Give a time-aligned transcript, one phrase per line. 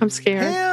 [0.00, 0.42] I'm scared.
[0.42, 0.69] Pam.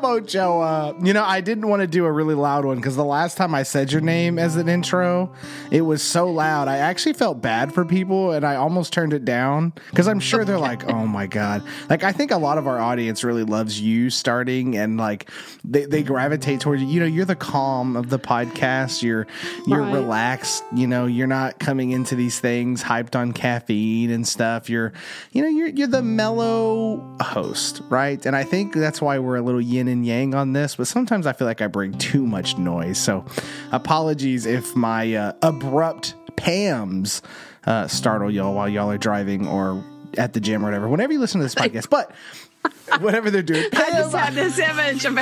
[0.00, 0.64] Pam Ochoa.
[0.64, 3.36] Uh, you know, I didn't want to do a really loud one because the last
[3.36, 5.32] time I said your name as an intro,
[5.70, 6.68] it was so loud.
[6.68, 10.44] I actually felt bad for people and I almost turned it down because I'm sure
[10.44, 11.62] they're like, oh my God.
[11.88, 15.30] Like, I think a lot of our audience really loves you starting and like
[15.64, 16.88] they, they gravitate towards you.
[16.88, 19.02] You know, you're the calm of the podcast.
[19.02, 19.26] You're,
[19.66, 19.92] you're Right.
[19.94, 20.64] relaxed.
[20.74, 24.70] You know, you're not coming into these things hyped on caffeine and stuff.
[24.70, 24.92] You're,
[25.32, 28.24] you know, you're, you're the mellow host, right?
[28.24, 31.26] And I think that's why we're a little yin and yang on this, but sometimes
[31.26, 32.98] I feel like I bring too much noise.
[32.98, 33.24] So
[33.72, 37.22] apologies if my uh, abrupt Pams
[37.66, 39.82] uh, startle y'all while y'all are driving or
[40.18, 41.90] at the gym or whatever, whenever you listen to this podcast.
[41.90, 42.12] But
[43.00, 45.18] whatever they're doing, I just had this image of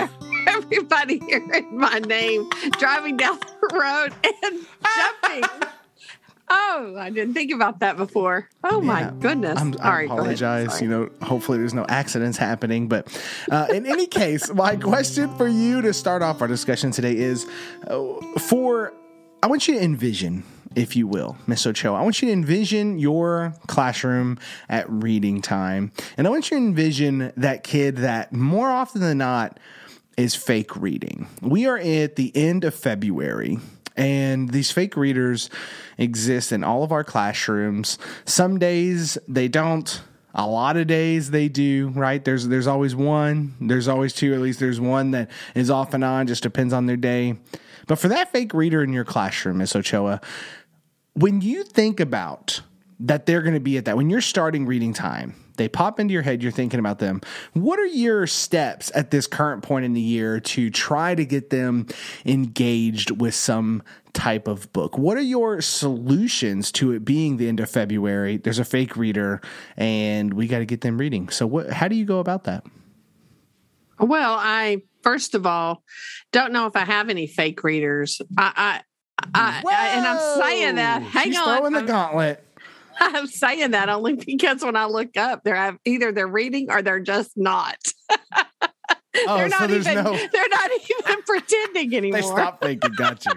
[0.47, 2.48] everybody hearing my name
[2.79, 5.69] driving down the road and jumping.
[6.55, 8.47] Oh, I didn't think about that before.
[8.62, 9.59] Oh my goodness!
[9.59, 10.83] I'm, I right, apologize.
[10.83, 12.89] You know, hopefully there's no accidents happening.
[12.89, 13.09] But
[13.50, 17.47] uh, in any case, my question for you to start off our discussion today is
[17.86, 18.92] uh, for
[19.42, 20.44] I want you to envision,
[20.75, 21.98] if you will, Miss Ochoa.
[21.98, 26.62] I want you to envision your classroom at reading time, and I want you to
[26.62, 29.59] envision that kid that more often than not
[30.19, 31.28] is fake reading.
[31.41, 33.59] We are at the end of February.
[33.97, 35.51] And these fake readers
[35.98, 37.99] exist in all of our classrooms.
[38.25, 40.01] Some days they don't.
[40.34, 42.25] A lot of days they do, right?
[42.25, 46.03] There's there's always one, there's always two, at least there's one that is off and
[46.03, 47.37] on, just depends on their day.
[47.87, 50.23] But for that fake reader in your classroom, Miss Ochoa,
[51.12, 52.62] when you think about
[53.01, 56.12] that they're going to be at that when you're starting reading time they pop into
[56.12, 57.20] your head you're thinking about them.
[57.53, 61.50] What are your steps at this current point in the year to try to get
[61.50, 61.86] them
[62.25, 64.97] engaged with some type of book?
[64.98, 68.36] What are your solutions to it being the end of february?
[68.36, 69.41] There's a fake reader
[69.77, 71.28] and we got to get them reading.
[71.28, 72.64] So what how do you go about that?
[73.98, 75.83] Well, I first of all
[76.33, 78.21] don't know if I have any fake readers.
[78.37, 78.81] I, I,
[79.34, 81.03] I, I and I'm saying that.
[81.03, 82.44] Hang She's on, throwing the I'm- gauntlet
[83.00, 87.00] I'm saying that only because when I look up, they're either they're reading or they're
[87.00, 87.76] just not.
[89.26, 90.03] Oh, they're not there's even.
[90.03, 92.20] no- They're not even pretending anymore.
[92.22, 93.32] they stop thinking got you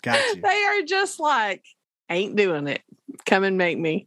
[0.00, 1.64] got you they are just like
[2.08, 2.80] ain't doing it
[3.26, 4.06] come and make me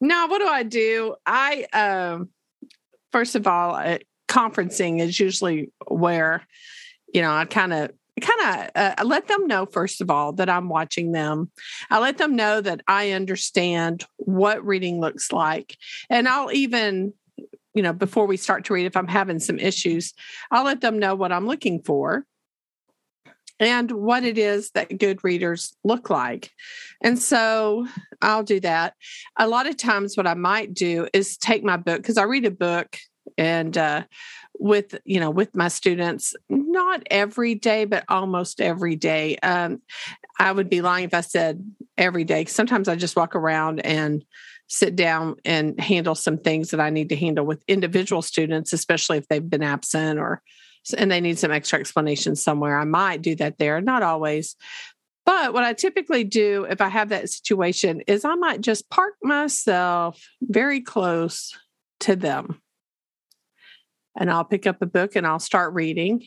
[0.00, 2.28] now what do i do i um
[3.12, 6.44] first of all uh, conferencing is usually where
[7.14, 7.90] you know i kind of
[8.20, 11.50] kind of uh, let them know first of all that i'm watching them
[11.90, 15.76] i let them know that i understand what reading looks like
[16.10, 17.12] and i'll even
[17.74, 20.14] you know before we start to read if i'm having some issues
[20.50, 22.24] i'll let them know what i'm looking for
[23.60, 26.50] and what it is that good readers look like.
[27.02, 27.86] And so
[28.22, 28.94] I'll do that.
[29.36, 32.44] A lot of times, what I might do is take my book because I read
[32.44, 32.96] a book
[33.36, 34.04] and uh,
[34.58, 39.80] with you know with my students not every day but almost every day um,
[40.38, 41.64] i would be lying if i said
[41.96, 44.24] every day sometimes i just walk around and
[44.66, 49.16] sit down and handle some things that i need to handle with individual students especially
[49.16, 50.42] if they've been absent or
[50.96, 52.78] and they need some extra explanation somewhere.
[52.78, 54.56] I might do that there, not always.
[55.26, 59.14] But what I typically do if I have that situation is I might just park
[59.22, 61.56] myself very close
[62.00, 62.60] to them.
[64.18, 66.26] And I'll pick up a book and I'll start reading.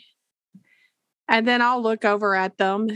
[1.27, 2.87] And then I'll look over at them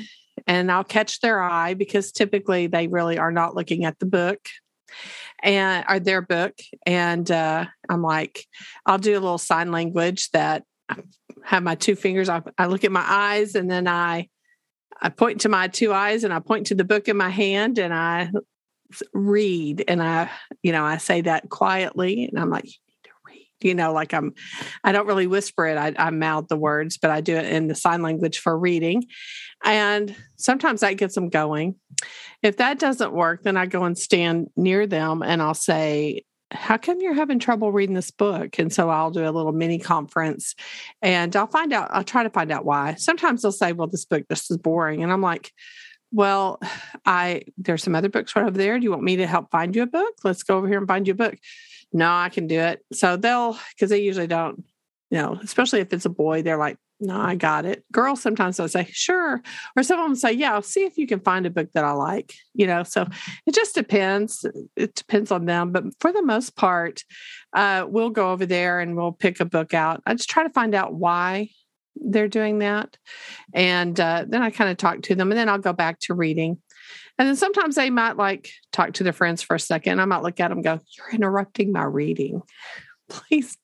[0.48, 4.40] and I'll catch their eye because typically they really are not looking at the book
[5.44, 6.54] and or their book.
[6.86, 8.46] And uh, I'm like,
[8.86, 10.98] I'll do a little sign language that I
[11.44, 12.30] have my two fingers.
[12.30, 14.30] I, I look at my eyes and then I
[15.02, 17.78] I point to my two eyes and I point to the book in my hand
[17.80, 18.32] and I
[19.14, 20.30] read and I,
[20.64, 22.70] you know, I say that quietly and I'm like,
[23.66, 24.34] you know, like I'm,
[24.84, 25.78] I don't really whisper it.
[25.78, 29.06] I, I mouth the words, but I do it in the sign language for reading.
[29.64, 31.76] And sometimes that gets them going.
[32.44, 36.78] If that doesn't work, then I go and stand near them and I'll say, how
[36.78, 38.60] come you're having trouble reading this book?
[38.60, 40.54] And so I'll do a little mini conference
[41.02, 42.96] and I'll find out, I'll try to find out why.
[42.96, 45.02] Sometimes they'll say, well, this book, just is boring.
[45.02, 45.52] And I'm like,
[46.12, 46.60] well,
[47.06, 48.78] I there's some other books right over there.
[48.78, 50.14] Do you want me to help find you a book?
[50.24, 51.36] Let's go over here and find you a book.
[51.94, 52.84] No, I can do it.
[52.94, 54.64] So they'll because they usually don't,
[55.12, 57.84] you know, especially if it's a boy, they're like, no, I got it.
[57.92, 59.42] Girls sometimes they'll say, sure.
[59.76, 61.84] Or some of them say, yeah, I'll see if you can find a book that
[61.84, 62.84] I like, you know.
[62.84, 63.06] So
[63.46, 64.46] it just depends.
[64.76, 65.72] It depends on them.
[65.72, 67.04] But for the most part,
[67.54, 70.02] uh, we'll go over there and we'll pick a book out.
[70.06, 71.50] I just try to find out why
[71.98, 72.98] they're doing that.
[73.54, 76.14] And uh, then I kind of talk to them and then I'll go back to
[76.14, 76.58] reading.
[77.18, 80.02] And then sometimes they might like talk to their friends for a second.
[80.02, 82.42] I might look at them go, You're interrupting my reading.
[83.10, 83.58] Please,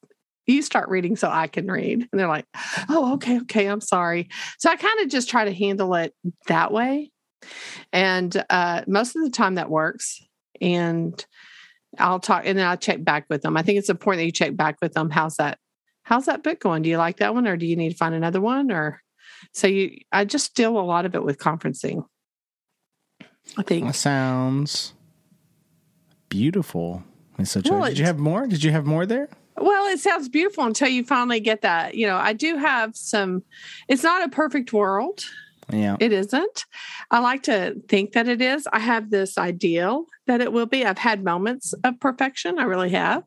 [0.45, 2.07] you start reading so I can read.
[2.11, 2.45] And they're like,
[2.89, 4.29] Oh, okay, okay, I'm sorry.
[4.59, 6.13] So I kind of just try to handle it
[6.47, 7.11] that way.
[7.91, 10.21] And uh, most of the time that works.
[10.61, 11.23] And
[11.97, 13.57] I'll talk and then I'll check back with them.
[13.57, 15.09] I think it's important that you check back with them.
[15.09, 15.57] How's that?
[16.03, 16.83] How's that book going?
[16.83, 18.71] Do you like that one or do you need to find another one?
[18.71, 19.01] Or
[19.53, 22.05] so you I just deal a lot of it with conferencing.
[23.57, 24.93] I think That sounds
[26.29, 27.03] beautiful.
[27.37, 27.79] Miss Ochoa.
[27.79, 28.47] Well, Did you have more?
[28.47, 29.29] Did you have more there?
[29.57, 31.95] Well, it sounds beautiful until you finally get that.
[31.95, 33.43] You know, I do have some,
[33.87, 35.25] it's not a perfect world.
[35.71, 35.97] Yeah.
[35.99, 36.65] It isn't.
[37.11, 38.67] I like to think that it is.
[38.71, 40.85] I have this ideal that it will be.
[40.85, 42.59] I've had moments of perfection.
[42.59, 43.23] I really have.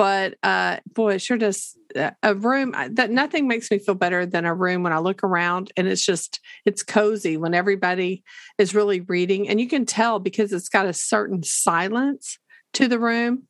[0.00, 1.76] But uh, boy, it sure does.
[1.94, 5.22] uh, A room that nothing makes me feel better than a room when I look
[5.22, 8.24] around and it's just, it's cozy when everybody
[8.56, 9.46] is really reading.
[9.46, 12.38] And you can tell because it's got a certain silence
[12.72, 13.42] to the room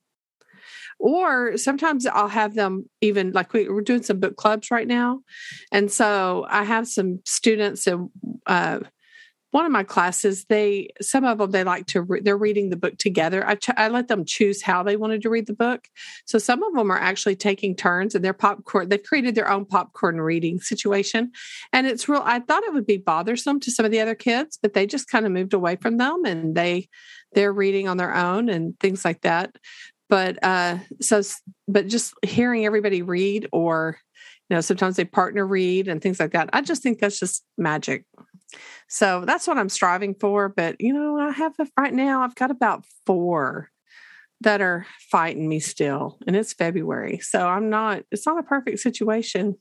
[0.99, 5.21] or sometimes I'll have them even like we, we're doing some book clubs right now.
[5.71, 8.09] And so I have some students in
[8.45, 8.79] uh,
[9.51, 12.77] one of my classes, they, some of them, they like to, re- they're reading the
[12.77, 13.45] book together.
[13.45, 15.87] I, ch- I let them choose how they wanted to read the book.
[16.25, 19.65] So some of them are actually taking turns and they're popcorn, they've created their own
[19.65, 21.31] popcorn reading situation.
[21.73, 24.57] And it's real, I thought it would be bothersome to some of the other kids,
[24.61, 26.87] but they just kind of moved away from them and they,
[27.33, 29.55] they're reading on their own and things like that
[30.09, 31.21] but uh so
[31.69, 33.97] but just hearing everybody read or
[34.49, 37.45] you know sometimes they partner read and things like that i just think that's just
[37.57, 38.03] magic
[38.87, 42.35] so that's what i'm striving for but you know i have a, right now i've
[42.35, 43.69] got about four
[44.41, 48.79] that are fighting me still and it's february so i'm not it's not a perfect
[48.79, 49.55] situation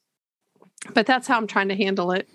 [0.94, 2.28] but that's how i'm trying to handle it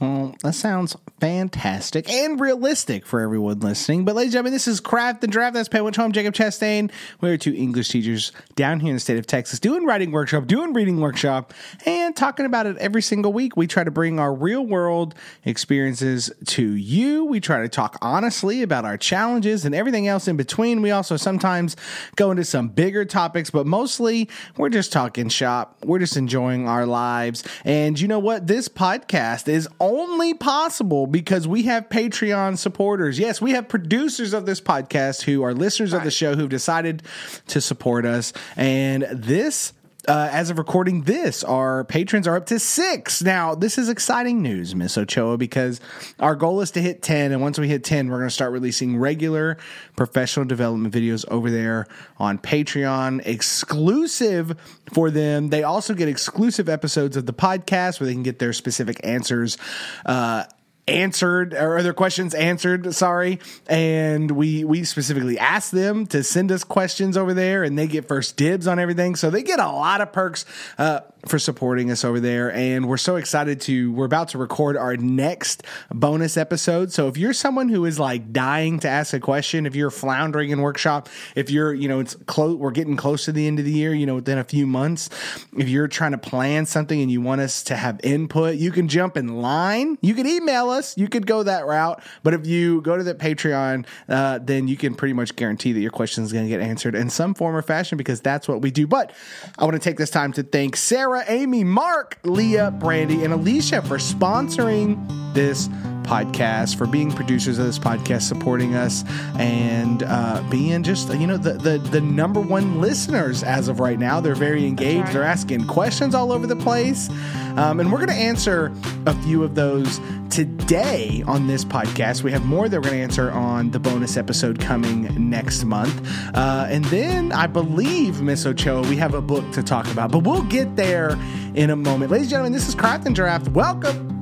[0.00, 4.04] Well, that sounds fantastic and realistic for everyone listening.
[4.04, 5.54] But, ladies and gentlemen, this is Craft and Draft.
[5.54, 6.90] That's Witch Home, Jacob Chastain.
[7.22, 10.74] We're two English teachers down here in the state of Texas doing writing workshop, doing
[10.74, 11.54] reading workshop,
[11.86, 13.56] and talking about it every single week.
[13.56, 15.14] We try to bring our real world
[15.46, 17.24] experiences to you.
[17.24, 20.82] We try to talk honestly about our challenges and everything else in between.
[20.82, 21.74] We also sometimes
[22.16, 24.28] go into some bigger topics, but mostly
[24.58, 25.78] we're just talking shop.
[25.86, 27.44] We're just enjoying our lives.
[27.64, 28.46] And you know what?
[28.46, 33.18] This podcast is only possible because we have Patreon supporters.
[33.18, 37.02] Yes, we have producers of this podcast who are listeners of the show who've decided
[37.48, 38.32] to support us.
[38.56, 39.72] And this
[40.08, 43.22] uh, as of recording this, our patrons are up to six.
[43.22, 45.80] Now, this is exciting news, Miss Ochoa, because
[46.18, 47.32] our goal is to hit 10.
[47.32, 49.56] And once we hit 10, we're going to start releasing regular
[49.96, 51.86] professional development videos over there
[52.18, 54.56] on Patreon, exclusive
[54.92, 55.48] for them.
[55.48, 59.58] They also get exclusive episodes of the podcast where they can get their specific answers.
[60.04, 60.44] Uh,
[60.88, 63.40] answered or their questions answered sorry.
[63.68, 68.06] And we we specifically asked them to send us questions over there and they get
[68.08, 69.16] first dibs on everything.
[69.16, 70.44] So they get a lot of perks
[70.78, 74.76] uh, for supporting us over there and we're so excited to we're about to record
[74.76, 75.62] our next
[75.92, 76.92] bonus episode.
[76.92, 80.50] So if you're someone who is like dying to ask a question if you're floundering
[80.50, 83.64] in workshop if you're you know it's close we're getting close to the end of
[83.64, 85.10] the year you know within a few months
[85.56, 88.88] if you're trying to plan something and you want us to have input you can
[88.88, 89.98] jump in line.
[90.00, 90.96] You can email us.
[90.96, 92.02] You could go that route.
[92.22, 95.80] But if you go to the patreon uh, then you can pretty much guarantee that
[95.80, 98.62] your question is going to get answered in some form or fashion because that's what
[98.62, 98.86] we do.
[98.86, 99.12] But
[99.58, 103.82] i want to take this time to thank sarah amy mark leah brandy and alicia
[103.82, 104.96] for sponsoring
[105.34, 105.68] this
[106.06, 109.04] podcast for being producers of this podcast supporting us
[109.38, 113.98] and uh, being just you know the, the the number one listeners as of right
[113.98, 114.20] now.
[114.20, 115.04] They're very engaged.
[115.04, 115.12] Right.
[115.12, 117.10] they're asking questions all over the place.
[117.56, 118.70] Um, and we're going to answer
[119.06, 119.98] a few of those
[120.28, 122.22] today on this podcast.
[122.22, 126.06] We have more that we're going to answer on the bonus episode coming next month.
[126.34, 130.20] Uh, and then i believe miss ochoa we have a book to talk about but
[130.20, 131.18] we'll get there
[131.54, 132.10] in a moment.
[132.10, 133.48] Ladies and gentlemen this is craft and draft.
[133.48, 134.12] Welcome.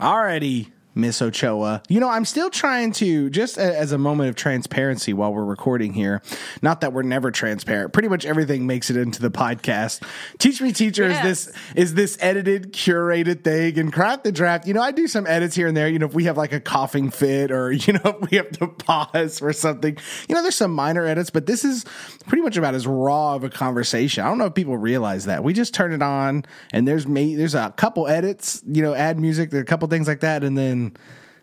[0.00, 1.82] Alrighty, Miss Ochoa.
[1.88, 5.44] You know, I'm still trying to just a, as a moment of transparency while we're
[5.44, 6.20] recording here.
[6.60, 7.92] Not that we're never transparent.
[7.92, 10.02] Pretty much everything makes it into the podcast.
[10.38, 11.24] Teach me, teacher, Yes.
[11.24, 13.78] is this is this edited, curated thing?
[13.78, 14.66] And craft the draft.
[14.66, 15.88] You know, I do some edits here and there.
[15.88, 18.50] You know, if we have like a coughing fit or you know if we have
[18.52, 19.96] to pause for something.
[20.28, 21.84] You know, there's some minor edits, but this is
[22.26, 24.24] pretty much about as raw of a conversation.
[24.24, 25.42] I don't know if people realize that.
[25.44, 27.34] We just turn it on and there's me.
[27.34, 28.62] There's a couple edits.
[28.66, 29.50] You know, add music.
[29.50, 30.81] There are a couple things like that, and then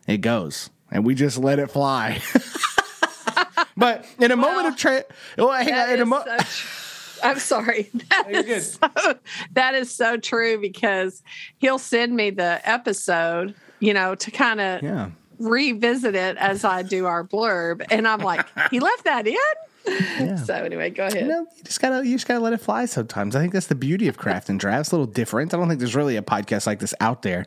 [0.07, 2.21] it goes, and we just let it fly.
[3.77, 5.05] but in a moment of tra-
[5.37, 6.67] well, hang on, in a mo- so tr-
[7.23, 7.89] I'm sorry.
[8.09, 9.15] That so,
[9.53, 11.21] that is so true because
[11.59, 15.09] he'll send me the episode, you know, to kind of yeah.
[15.37, 19.35] revisit it as I do our blurb, and I'm like, he left that in.
[19.89, 20.35] Yeah.
[20.35, 21.21] So anyway, go ahead.
[21.21, 23.35] You, know, you just gotta you just gotta let it fly sometimes.
[23.35, 24.91] I think that's the beauty of craft and drafts.
[24.91, 25.53] a little different.
[25.53, 27.45] I don't think there's really a podcast like this out there.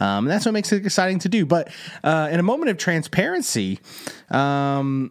[0.00, 1.46] Um, and that's what makes it exciting to do.
[1.46, 1.72] But
[2.04, 3.80] uh, in a moment of transparency,
[4.30, 5.10] um,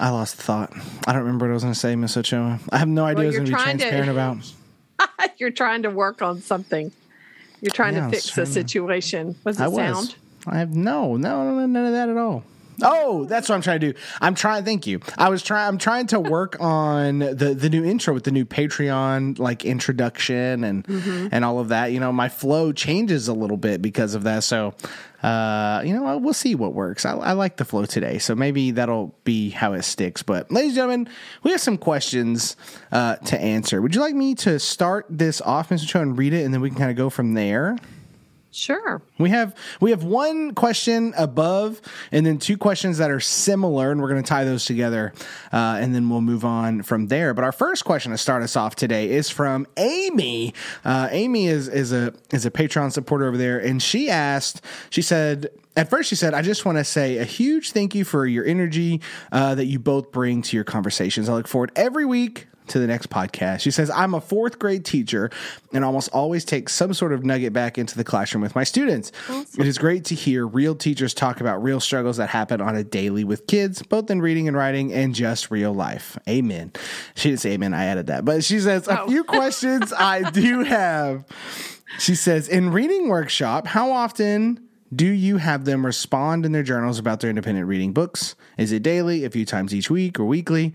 [0.00, 0.72] I lost the thought.
[1.06, 2.58] I don't remember what I was going to say, Miss Ochoa.
[2.70, 5.30] I have no idea well, what I was going to be transparent to, about.
[5.38, 6.92] you're trying to work on something.
[7.60, 9.36] You're trying yeah, to fix the situation.
[9.44, 9.96] Was it I sound?
[9.96, 10.16] Was.
[10.46, 12.44] I have no, no, no, none of that at all.
[12.82, 13.98] Oh, that's what I'm trying to do.
[14.20, 14.64] I'm trying.
[14.64, 15.00] Thank you.
[15.16, 15.68] I was trying.
[15.68, 20.64] I'm trying to work on the the new intro with the new Patreon like introduction
[20.64, 21.28] and mm-hmm.
[21.30, 21.92] and all of that.
[21.92, 24.44] You know, my flow changes a little bit because of that.
[24.44, 24.74] So,
[25.22, 27.06] uh, you know, we'll see what works.
[27.06, 30.22] I, I like the flow today, so maybe that'll be how it sticks.
[30.22, 31.08] But, ladies and gentlemen,
[31.42, 32.56] we have some questions
[32.92, 33.80] uh, to answer.
[33.80, 35.86] Would you like me to start this off, Mr.
[35.86, 37.78] Cho, and read it, and then we can kind of go from there?
[38.54, 39.02] Sure.
[39.18, 41.80] We have we have one question above,
[42.12, 45.12] and then two questions that are similar, and we're going to tie those together,
[45.52, 47.34] uh, and then we'll move on from there.
[47.34, 50.54] But our first question to start us off today is from Amy.
[50.84, 54.62] Uh, Amy is is a is a Patreon supporter over there, and she asked.
[54.90, 55.48] She said.
[55.76, 58.44] At first, she said, I just want to say a huge thank you for your
[58.44, 59.00] energy
[59.32, 61.28] uh, that you both bring to your conversations.
[61.28, 63.60] I look forward every week to the next podcast.
[63.60, 65.30] She says, I'm a fourth grade teacher
[65.72, 69.12] and almost always take some sort of nugget back into the classroom with my students.
[69.28, 69.60] Awesome.
[69.60, 72.84] It is great to hear real teachers talk about real struggles that happen on a
[72.84, 76.18] daily with kids, both in reading and writing and just real life.
[76.28, 76.72] Amen.
[77.14, 77.74] She didn't say amen.
[77.74, 78.24] I added that.
[78.24, 79.04] But she says, oh.
[79.04, 81.24] a few questions I do have.
[81.98, 84.63] She says, in reading workshop, how often
[84.94, 88.34] do you have them respond in their journals about their independent reading books?
[88.58, 90.74] Is it daily, a few times each week, or weekly?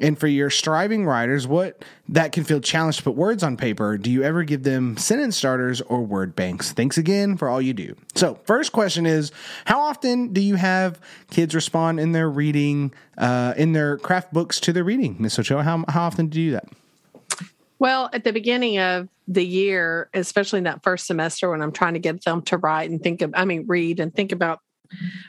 [0.00, 3.98] And for your striving writers, what that can feel challenged to put words on paper,
[3.98, 6.72] do you ever give them sentence starters or word banks?
[6.72, 7.96] Thanks again for all you do.
[8.14, 9.32] So, first question is
[9.64, 14.60] How often do you have kids respond in their reading, uh, in their craft books
[14.60, 15.16] to their reading?
[15.18, 16.68] Miss Ochoa, how, how often do you do that?
[17.78, 21.94] Well, at the beginning of the year, especially in that first semester when I'm trying
[21.94, 24.60] to get them to write and think of, I mean, read and think about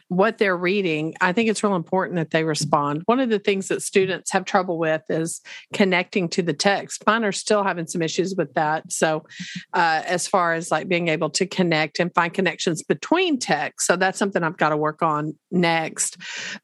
[0.07, 3.03] what they're reading, I think it's real important that they respond.
[3.05, 5.41] One of the things that students have trouble with is
[5.73, 7.03] connecting to the text.
[7.05, 8.91] Mine are still having some issues with that.
[8.91, 9.25] So,
[9.73, 13.95] uh, as far as like being able to connect and find connections between texts, so
[13.95, 16.17] that's something I've got to work on next.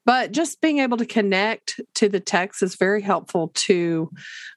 [0.06, 4.10] But just being able to connect to the text is very helpful to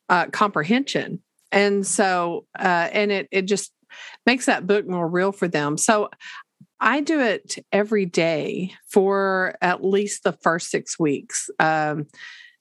[0.08, 1.22] uh, comprehension.
[1.50, 3.72] And so, uh, and it it just
[4.26, 5.76] makes that book more real for them.
[5.76, 6.10] So
[6.80, 11.50] I do it every day for at least the first six weeks.
[11.58, 12.06] Um,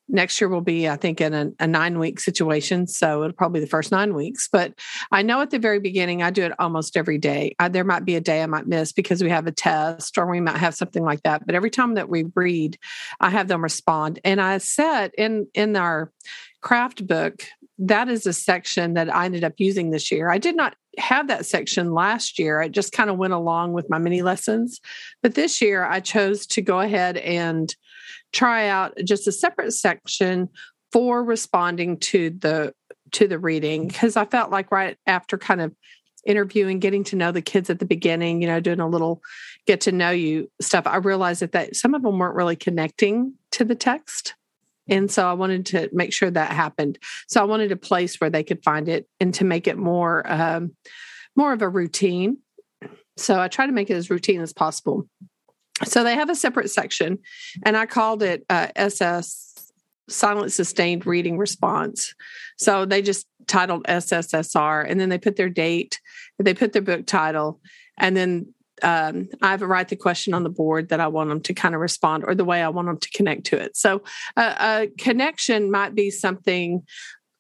[0.10, 2.88] next year will be, I think, in a, a, nine week situation.
[2.88, 4.48] So it'll probably be the first nine weeks.
[4.52, 4.74] But
[5.12, 7.56] I know at the very beginning, I do it almost every day.
[7.60, 10.30] I, there might be a day I might miss because we have a test or
[10.30, 11.46] we might have something like that.
[11.46, 12.78] But every time that we read,
[13.20, 14.20] I have them respond.
[14.24, 16.12] And I said in in our
[16.62, 17.44] craft book,
[17.80, 20.30] that is a section that I ended up using this year.
[20.30, 22.60] I did not have that section last year.
[22.60, 24.80] I just kind of went along with my mini lessons.
[25.22, 27.74] But this year I chose to go ahead and
[28.34, 30.50] try out just a separate section
[30.92, 32.74] for responding to the
[33.12, 35.74] to the reading because I felt like right after kind of
[36.26, 39.22] interviewing, getting to know the kids at the beginning, you know, doing a little
[39.66, 43.34] get to know you stuff, I realized that, that some of them weren't really connecting
[43.52, 44.36] to the text.
[44.90, 47.00] And so I wanted to make sure that happened.
[47.28, 50.24] So I wanted a place where they could find it and to make it more
[50.32, 50.76] um,
[51.36, 52.38] more of a routine.
[53.16, 55.08] So I try to make it as routine as possible.
[55.86, 57.20] So they have a separate section,
[57.64, 59.72] and I called it uh, SS
[60.10, 62.16] Silent Sustained Reading Response.
[62.58, 66.00] So they just titled SSSR, and then they put their date,
[66.40, 67.62] they put their book title,
[67.98, 68.54] and then
[68.84, 71.54] um, I have a write the question on the board that I want them to
[71.54, 73.76] kind of respond or the way I want them to connect to it.
[73.76, 74.04] So
[74.36, 76.84] uh, a connection might be something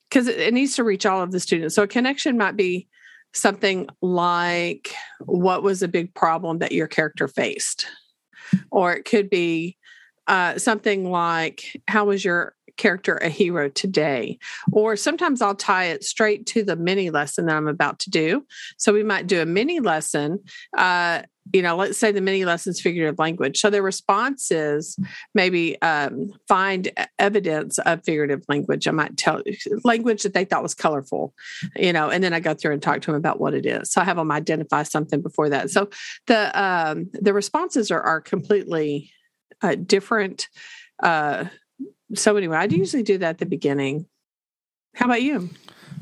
[0.10, 1.75] because it, it needs to reach all of the students.
[1.75, 2.88] So a connection might be
[3.34, 7.88] something like what was a big problem that your character faced,
[8.72, 9.77] or it could be
[10.27, 14.40] uh, something like how was your character a hero today.
[14.72, 18.46] Or sometimes I'll tie it straight to the mini lesson that I'm about to do.
[18.78, 20.40] So we might do a mini lesson.
[20.78, 23.60] Uh, you know, let's say the mini lessons figurative language.
[23.60, 24.98] So their response is
[25.34, 28.88] maybe um, find evidence of figurative language.
[28.88, 29.42] I might tell
[29.84, 31.34] language that they thought was colorful,
[31.76, 33.92] you know, and then I go through and talk to them about what it is.
[33.92, 35.70] So I have them identify something before that.
[35.70, 35.90] So
[36.28, 39.12] the um, the responses are are completely
[39.62, 40.48] uh, different
[41.02, 41.46] uh,
[42.16, 44.06] so anyway, I usually do that at the beginning.
[44.96, 45.50] How about you?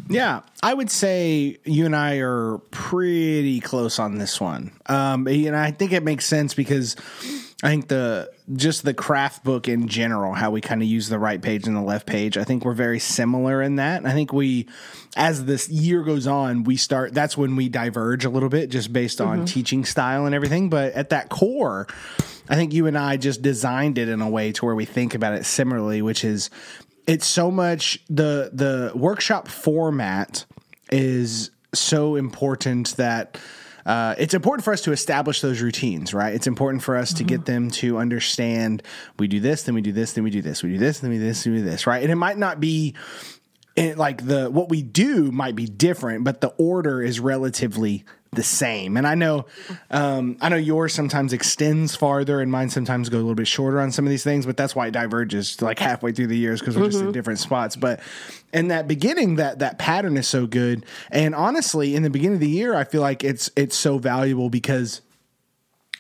[0.08, 4.72] Yeah, I would say you and I are pretty close on this one.
[4.86, 6.96] Um, and I think it makes sense because
[7.64, 11.18] I think the just the craft book in general, how we kind of use the
[11.18, 14.06] right page and the left page, I think we're very similar in that.
[14.06, 14.68] I think we,
[15.16, 17.16] as this year goes on, we start.
[17.16, 19.46] That's when we diverge a little bit, just based on mm-hmm.
[19.46, 20.70] teaching style and everything.
[20.70, 21.88] But at that core,
[22.48, 25.16] I think you and I just designed it in a way to where we think
[25.16, 26.52] about it similarly, which is
[27.08, 30.46] it's so much the the workshop format
[30.92, 33.38] is so important that
[33.86, 36.34] uh, it's important for us to establish those routines, right?
[36.34, 37.18] It's important for us mm-hmm.
[37.18, 37.54] to get mm-hmm.
[37.54, 38.82] them to understand
[39.20, 41.12] we do this, then we do this, then we do this, we do this, then
[41.12, 42.02] we do this, then we do this, right?
[42.02, 42.96] And it might not be
[43.76, 48.06] it, like the what we do might be different, but the order is relatively
[48.36, 48.98] the same.
[48.98, 49.46] And I know,
[49.90, 53.80] um, I know yours sometimes extends farther, and mine sometimes go a little bit shorter
[53.80, 54.46] on some of these things.
[54.46, 56.92] But that's why it diverges like halfway through the years because we're mm-hmm.
[56.92, 57.14] just in mm-hmm.
[57.14, 57.76] different spots.
[57.76, 58.02] But
[58.54, 60.86] in that beginning, that that pattern is so good.
[61.12, 64.50] And honestly, in the beginning of the year, I feel like it's it's so valuable
[64.50, 65.02] because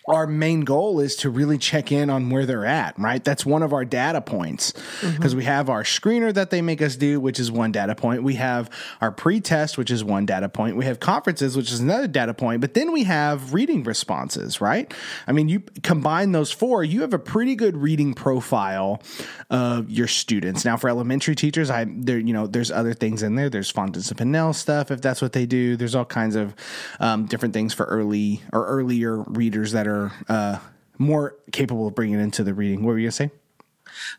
[0.07, 3.23] our main goal is to really check in on where they're at, right?
[3.23, 4.71] That's one of our data points
[5.01, 5.37] because mm-hmm.
[5.37, 8.21] we have our screener that they make us do, which is one data point.
[8.21, 8.69] We have
[9.01, 10.77] our pre test, which is one data point.
[10.77, 12.61] We have conferences, which is another data point.
[12.61, 14.93] But then we have reading responses, right?
[15.25, 19.01] I mean, you combine those four, you have a pretty good reading profile
[19.49, 20.65] of your students.
[20.65, 23.49] Now, for elementary teachers, I there, you know, there's other things in there.
[23.49, 25.75] There's Fountas and Pinnell stuff if that's what they do.
[25.77, 26.53] There's all kinds of
[26.99, 30.59] um, different things for early or earlier readers that are are uh,
[30.97, 32.83] more capable of bringing it into the reading.
[32.83, 33.31] What were you going to say?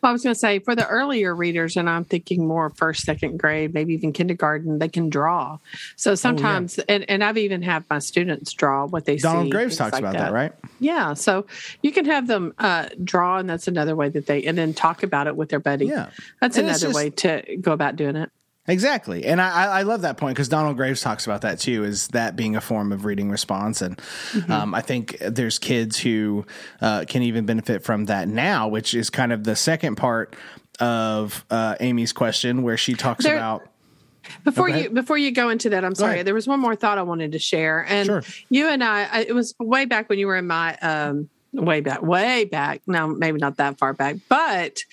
[0.02, 3.04] Well, I was going to say for the earlier readers, and I'm thinking more first,
[3.04, 5.58] second grade, maybe even kindergarten, they can draw.
[5.96, 6.94] So sometimes, oh, yeah.
[6.94, 9.50] and, and I've even had my students draw what they Donald see.
[9.50, 10.26] Donald Graves talks like about that.
[10.26, 10.32] that.
[10.32, 10.52] right?
[10.80, 11.14] Yeah.
[11.14, 11.46] So
[11.82, 15.02] you can have them uh, draw, and that's another way that they, and then talk
[15.02, 15.86] about it with their buddy.
[15.86, 16.10] Yeah.
[16.40, 18.30] That's and another just, way to go about doing it.
[18.68, 21.84] Exactly, and I, I love that point because Donald Graves talks about that too.
[21.84, 24.50] Is that being a form of reading response, and mm-hmm.
[24.50, 26.44] um, I think there's kids who
[26.80, 30.34] uh, can even benefit from that now, which is kind of the second part
[30.80, 33.68] of uh, Amy's question, where she talks there, about.
[34.44, 36.22] Before you before you go into that, I'm sorry.
[36.22, 38.22] There was one more thought I wanted to share, and sure.
[38.48, 41.28] you and I, I, It was way back when you were in my um,
[41.64, 42.82] way back, way back.
[42.86, 44.84] No, maybe not that far back, but it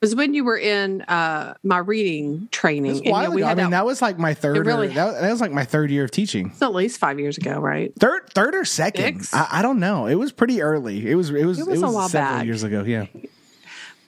[0.00, 2.96] was when you were in uh, my reading training.
[2.96, 4.66] And, you know, I mean, that, that, was like my third.
[4.66, 6.48] Really, or, that, that, was like my third year of teaching.
[6.48, 7.92] It's at least five years ago, right?
[7.98, 9.28] Third, third or second?
[9.32, 10.06] I, I, don't know.
[10.06, 11.10] It was pretty early.
[11.10, 11.30] It was.
[11.30, 11.58] It was.
[11.58, 12.46] It was, it was a while several back.
[12.46, 12.84] years ago.
[12.84, 13.06] Yeah.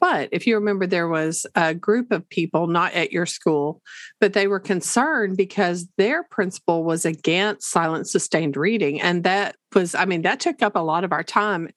[0.05, 3.81] But if you remember, there was a group of people not at your school,
[4.21, 9.01] but they were concerned because their principal was against silent sustained reading.
[9.01, 11.71] And that was, I mean, that took up a lot of our time.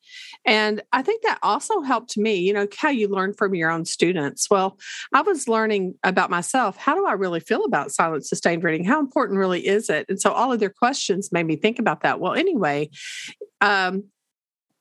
[0.43, 3.85] And I think that also helped me, you know, how you learn from your own
[3.85, 4.49] students.
[4.49, 4.77] Well,
[5.13, 6.75] I was learning about myself.
[6.75, 8.83] How do I really feel about silent sustained reading?
[8.83, 10.05] How important really is it?
[10.09, 12.19] And so all of their questions made me think about that.
[12.19, 12.89] Well, anyway,
[13.61, 14.03] um,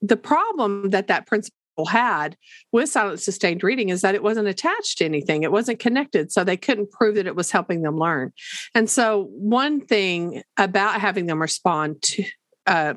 [0.02, 1.54] the problem that that principal
[1.84, 2.36] had
[2.72, 5.42] with silent sustained reading is that it wasn't attached to anything.
[5.42, 8.32] It wasn't connected so they couldn't prove that it was helping them learn.
[8.74, 12.24] And so one thing about having them respond to
[12.66, 12.94] uh,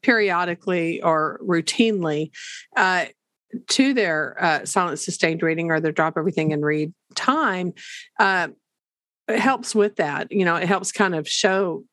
[0.00, 2.30] periodically or routinely
[2.76, 3.04] uh,
[3.68, 7.74] to their uh, silent sustained reading or their drop everything and read time
[8.18, 8.48] uh,
[9.28, 10.30] it helps with that.
[10.30, 11.84] You know it helps kind of show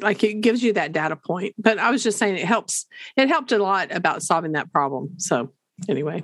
[0.00, 1.54] like it gives you that data point.
[1.58, 5.10] But i was just saying it helps it helped a lot about solving that problem
[5.18, 5.52] so
[5.88, 6.22] anyway.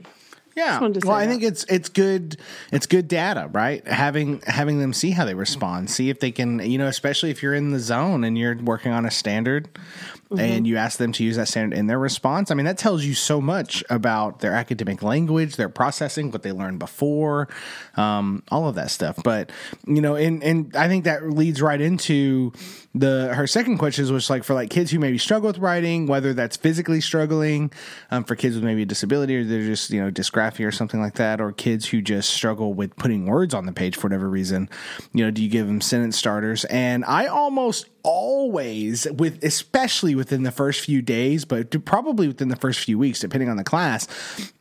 [0.57, 0.81] Yeah.
[0.81, 1.31] Well, I that.
[1.31, 2.37] think it's it's good
[2.73, 3.87] it's good data, right?
[3.87, 7.43] Having having them see how they respond, see if they can, you know, especially if
[7.43, 9.69] you're in the zone and you're working on a standard
[10.31, 10.41] mm-hmm.
[10.41, 13.05] and you ask them to use that standard in their response, I mean, that tells
[13.05, 17.49] you so much about their academic language, their processing, what they learned before,
[17.97, 19.19] um, all of that stuff.
[19.23, 19.51] But
[19.87, 22.53] you know, and and I think that leads right into
[22.95, 26.35] the her second question was like for like kids who maybe struggle with writing, whether
[26.35, 27.73] that's physically struggling,
[28.11, 31.01] um, for kids with maybe a disability or they're just you know dysgraphia or something
[31.01, 34.29] like that, or kids who just struggle with putting words on the page for whatever
[34.29, 34.69] reason.
[35.13, 36.65] You know, do you give them sentence starters?
[36.67, 42.57] And I almost always with especially within the first few days but probably within the
[42.57, 44.07] first few weeks depending on the class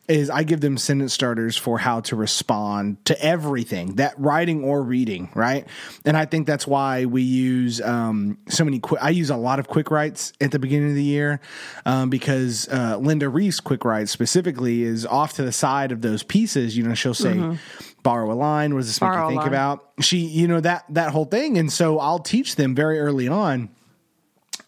[0.10, 4.82] is I give them sentence starters for how to respond to everything that writing or
[4.82, 5.67] reading, right?
[6.04, 8.80] And I think that's why we use um, so many.
[8.80, 11.39] Qu- I use a lot of quick writes at the beginning of the year
[11.86, 16.23] um, because uh, Linda Rief quick writes specifically is off to the side of those
[16.23, 16.75] pieces.
[16.75, 17.36] You know, she'll say.
[17.36, 18.73] Mm-hmm borrow a line.
[18.73, 19.91] What does this make you think about?
[19.99, 21.57] She, you know, that that whole thing.
[21.57, 23.69] And so I'll teach them very early on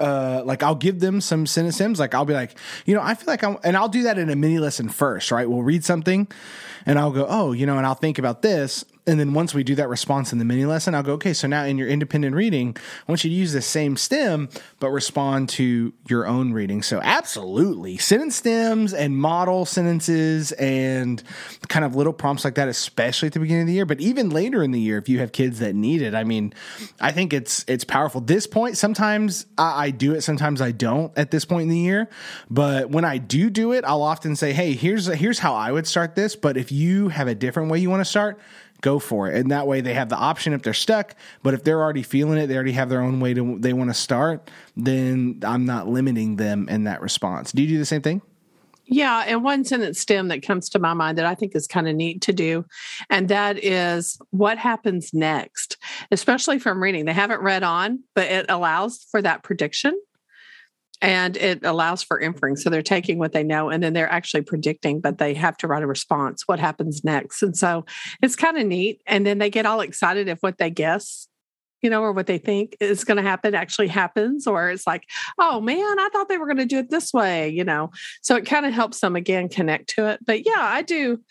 [0.02, 2.00] uh, like I'll give them some synonyms.
[2.00, 4.30] Like I'll be like, you know, I feel like I'm, and I'll do that in
[4.30, 5.50] a mini lesson first, right?
[5.50, 6.28] We'll read something
[6.86, 8.84] and I'll go, oh, you know, and I'll think about this.
[9.08, 11.48] And then once we do that response in the mini lesson, I'll go, okay, so
[11.48, 15.50] now in your independent reading, I want you to use the same stem, but respond
[15.50, 16.84] to your own reading.
[16.84, 21.22] So, absolutely, sentence stems and model sentences and
[21.68, 24.30] kind of little prompts like that, especially at the beginning of the year, but even
[24.30, 26.14] later in the year, if you have kids that need it.
[26.14, 26.54] I mean,
[27.00, 28.22] I think it's it's powerful.
[28.22, 31.78] This point, sometimes I, I do it, sometimes I don't at this point in the
[31.78, 32.10] year.
[32.50, 35.88] But when I do do it, I'll often say, hey, here's here's how I would
[35.88, 36.36] start this.
[36.36, 38.40] But if you have a different way you want to start,
[38.82, 39.36] go for it.
[39.36, 41.16] And that way they have the option if they're stuck.
[41.44, 43.90] But if they're already feeling it, they already have their own way to they want
[43.90, 47.52] to start, then I'm not limiting them in that response.
[47.52, 48.22] Do you do the same thing?
[48.86, 51.88] Yeah, and one sentence stem that comes to my mind that I think is kind
[51.88, 52.66] of neat to do,
[53.10, 55.78] and that is what happens next,
[56.12, 57.06] especially from reading.
[57.06, 59.98] They haven't read on, but it allows for that prediction
[61.02, 62.56] and it allows for inferring.
[62.56, 65.68] So they're taking what they know and then they're actually predicting, but they have to
[65.68, 66.44] write a response.
[66.48, 67.42] What happens next?
[67.42, 67.86] And so
[68.22, 69.02] it's kind of neat.
[69.08, 71.28] And then they get all excited if what they guess
[71.82, 75.04] you know, or what they think is going to happen actually happens, or it's like,
[75.40, 77.90] oh man, I thought they were going to do it this way, you know.
[78.22, 80.20] So it kind of helps them again connect to it.
[80.26, 81.22] But yeah, I do,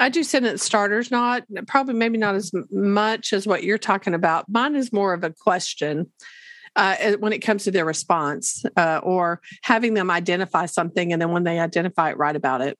[0.00, 4.48] I do sentence starters, not probably maybe not as much as what you're talking about.
[4.48, 6.10] Mine is more of a question
[6.78, 11.32] uh, when it comes to their response uh, or having them identify something and then
[11.32, 12.78] when they identify it write about it.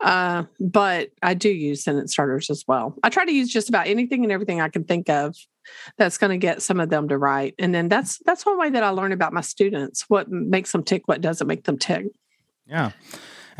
[0.00, 2.94] Uh, but i do use sentence starters as well.
[3.02, 5.34] I try to use just about anything and everything i can think of
[5.98, 7.54] that's going to get some of them to write.
[7.58, 10.84] And then that's that's one way that i learn about my students what makes them
[10.84, 12.06] tick what doesn't make them tick.
[12.66, 12.92] Yeah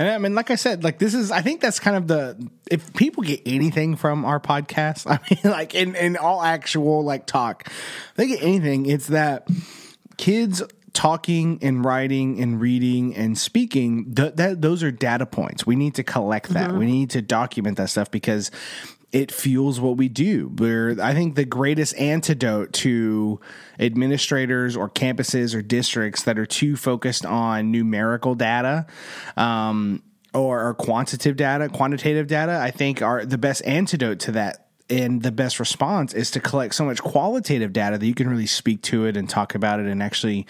[0.01, 2.49] and I mean, like I said, like this is, I think that's kind of the,
[2.71, 7.27] if people get anything from our podcast, I mean, like in, in all actual like
[7.27, 7.69] talk,
[8.17, 9.47] they get anything, it's that
[10.17, 10.63] kids
[10.95, 15.95] talking and writing and reading and speaking th- that those are data points we need
[15.95, 16.81] to collect that mm-hmm.
[16.81, 18.51] we need to document that stuff because
[19.13, 20.53] it fuels what we do.
[20.57, 23.41] Where I think the greatest antidote to
[23.79, 28.87] administrators or campuses or districts that are too focused on numerical data
[29.37, 34.70] um, or, or quantitative data, quantitative data, I think are the best antidote to that
[34.91, 38.47] and the best response is to collect so much qualitative data that you can really
[38.47, 40.47] speak to it and talk about it and actually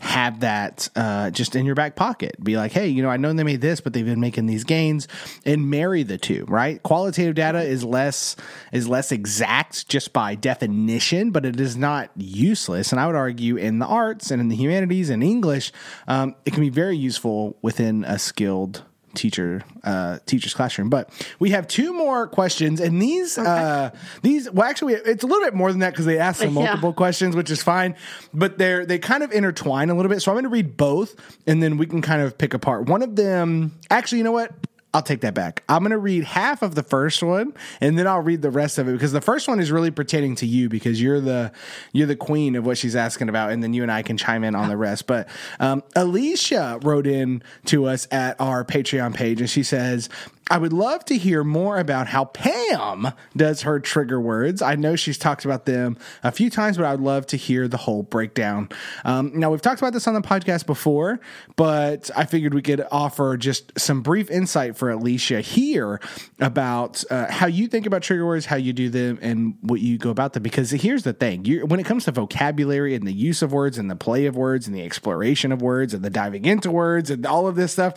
[0.00, 2.42] have that uh, just in your back pocket.
[2.42, 4.64] Be like, hey, you know, I know they made this, but they've been making these
[4.64, 5.08] gains,
[5.44, 6.44] and marry the two.
[6.46, 6.82] Right?
[6.82, 8.36] Qualitative data is less
[8.72, 12.92] is less exact just by definition, but it is not useless.
[12.92, 15.72] And I would argue in the arts and in the humanities and English,
[16.06, 20.90] um, it can be very useful within a skilled teacher uh, teacher's classroom.
[20.90, 23.48] But we have two more questions, and these okay.
[23.48, 23.90] uh,
[24.22, 26.90] these well, actually, it's a little bit more than that because they ask some multiple
[26.90, 26.94] yeah.
[26.94, 27.96] questions, which is fine.
[28.32, 30.22] But they're they kind of intertwine a little bit.
[30.22, 31.14] So I'm going to read both,
[31.46, 32.86] and then we can kind of pick apart.
[32.88, 34.52] One of them, actually, you know what?
[34.98, 35.62] I'll take that back.
[35.68, 38.78] I'm going to read half of the first one and then I'll read the rest
[38.78, 41.52] of it because the first one is really pertaining to you because you're the
[41.92, 44.42] you're the queen of what she's asking about and then you and I can chime
[44.42, 45.06] in on the rest.
[45.06, 45.28] But
[45.60, 50.08] um, Alicia wrote in to us at our Patreon page and she says,
[50.50, 54.62] I would love to hear more about how Pam does her trigger words.
[54.62, 57.68] I know she's talked about them a few times, but I would love to hear
[57.68, 58.68] the whole breakdown.
[59.04, 61.20] Um, now, we've talked about this on the podcast before,
[61.56, 66.00] but I figured we could offer just some brief insight for Alicia here
[66.40, 69.98] about uh, how you think about trigger words, how you do them, and what you
[69.98, 70.42] go about them.
[70.42, 73.78] Because here's the thing you when it comes to vocabulary and the use of words
[73.78, 77.10] and the play of words and the exploration of words and the diving into words
[77.10, 77.94] and all of this stuff,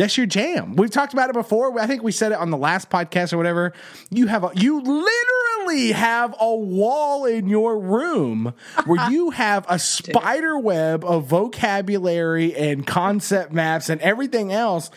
[0.00, 0.76] that's your jam.
[0.76, 1.78] We've talked about it before.
[1.78, 3.74] I think we said it on the last podcast or whatever.
[4.10, 8.54] You have a, you literally have a wall in your room
[8.86, 14.90] where you have a spider web of vocabulary and concept maps and everything else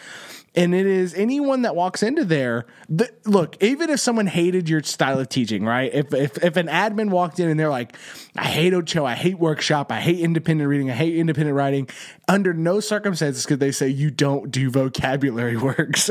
[0.56, 2.66] and it is anyone that walks into there.
[2.88, 5.92] The, look, even if someone hated your style of teaching, right?
[5.94, 7.98] If, if if an admin walked in and they're like,
[8.36, 11.90] "I hate Ocho, I hate workshop, I hate independent reading, I hate independent writing,"
[12.28, 16.10] under no circumstances could they say you don't do vocabulary works.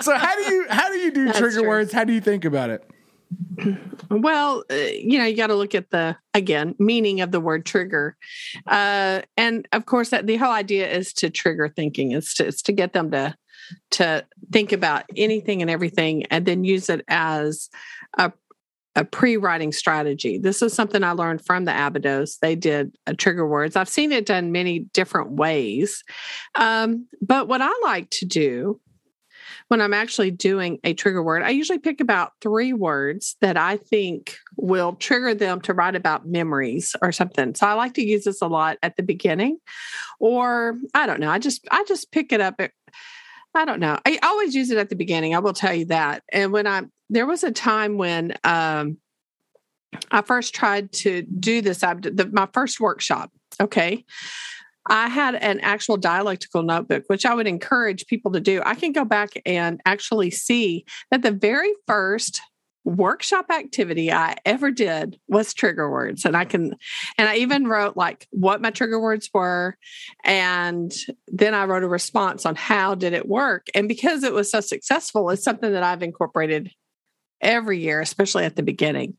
[0.00, 1.68] so how do you how do you do That's trigger true.
[1.68, 1.92] words?
[1.92, 2.84] How do you think about it?
[4.10, 7.64] Well, uh, you know, you got to look at the again meaning of the word
[7.64, 8.16] trigger,
[8.66, 12.12] uh, and of course, that the whole idea is to trigger thinking.
[12.12, 13.34] Is to it's to get them to
[13.92, 17.68] to think about anything and everything and then use it as
[18.18, 18.32] a
[18.96, 20.38] a pre-writing strategy.
[20.38, 22.38] This is something I learned from the Abydos.
[22.40, 23.74] They did uh, trigger words.
[23.74, 26.04] I've seen it done many different ways,
[26.54, 28.80] um, but what I like to do
[29.68, 33.76] when I'm actually doing a trigger word, I usually pick about three words that I
[33.78, 37.54] think will trigger them to write about memories or something.
[37.54, 39.58] So I like to use this a lot at the beginning,
[40.20, 41.30] or I don't know.
[41.30, 42.72] I just I just pick it up at
[43.54, 43.98] I don't know.
[44.04, 45.34] I always use it at the beginning.
[45.34, 46.22] I will tell you that.
[46.32, 48.98] And when I'm there was a time when um,
[50.10, 51.82] I first tried to do this.
[51.82, 53.30] I, the, my first workshop.
[53.60, 54.04] Okay.
[54.90, 58.60] I had an actual dialectical notebook, which I would encourage people to do.
[58.66, 62.40] I can go back and actually see that the very first
[62.84, 66.24] workshop activity I ever did was trigger words.
[66.24, 66.74] And I can,
[67.18, 69.76] and I even wrote like what my trigger words were.
[70.22, 70.92] And
[71.28, 73.66] then I wrote a response on how did it work.
[73.74, 76.70] And because it was so successful, it's something that I've incorporated
[77.40, 79.14] every year, especially at the beginning.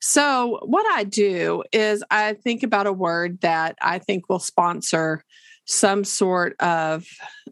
[0.00, 5.22] So, what I do is I think about a word that I think will sponsor
[5.66, 7.06] some sort of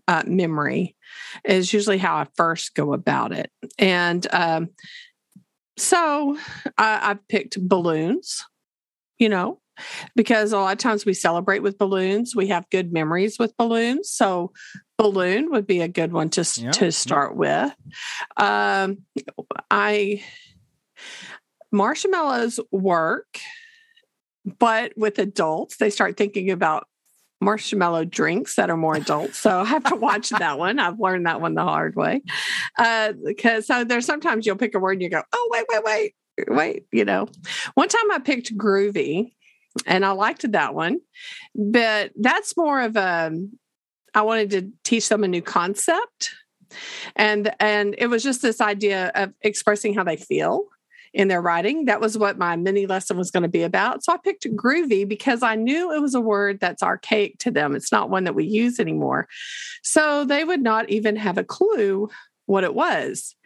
[0.09, 0.97] uh, memory,
[1.45, 3.51] is usually how I first go about it.
[3.79, 4.69] And um,
[5.77, 6.39] so
[6.79, 8.45] I, I've picked balloons,
[9.19, 9.61] you know,
[10.15, 12.35] because a lot of times we celebrate with balloons.
[12.37, 14.11] We have good memories with balloons.
[14.11, 14.53] So
[14.99, 16.71] balloon would be a good one to yeah.
[16.73, 17.75] to start with.
[18.37, 18.99] Um,
[19.71, 20.23] I
[21.73, 23.39] marshmallows work,
[24.59, 26.87] but with adults, they start thinking about
[27.45, 29.35] marshmallow drinks that are more adult.
[29.35, 30.79] So I have to watch that one.
[30.79, 32.23] I've learned that one the hard way.
[32.79, 35.85] Uh, because so there's sometimes you'll pick a word and you go, oh, wait, wait,
[35.85, 36.15] wait,
[36.49, 37.29] wait, you know.
[37.75, 39.33] One time I picked groovy
[39.87, 41.01] and I liked that one,
[41.55, 43.33] but that's more of a,
[44.15, 46.31] I wanted to teach them a new concept.
[47.15, 50.67] And and it was just this idea of expressing how they feel
[51.15, 51.85] in their writing.
[51.85, 54.05] That was what my mini lesson was going to be about.
[54.05, 57.77] So I picked groovy because I knew it was a word that's archaic to them.
[57.77, 59.29] It's not one that we use anymore.
[59.83, 62.11] So they would not even have a clue
[62.47, 63.37] what it was.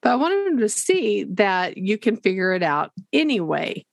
[0.00, 3.84] But I wanted them to see that you can figure it out anyway,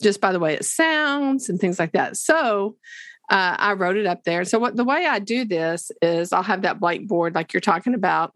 [0.00, 2.16] just by the way it sounds and things like that.
[2.16, 2.76] So
[3.28, 4.44] uh, I wrote it up there.
[4.44, 7.60] So what the way I do this is I'll have that blank board like you're
[7.60, 8.34] talking about,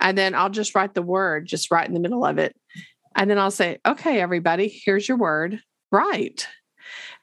[0.00, 2.54] and then I'll just write the word just right in the middle of it,
[3.16, 5.60] and then I'll say, "Okay, everybody, here's your word.
[5.90, 6.48] Write."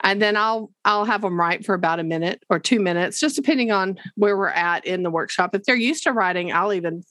[0.03, 3.35] And then I'll I'll have them write for about a minute or two minutes, just
[3.35, 5.53] depending on where we're at in the workshop.
[5.53, 7.03] If they're used to writing, I'll even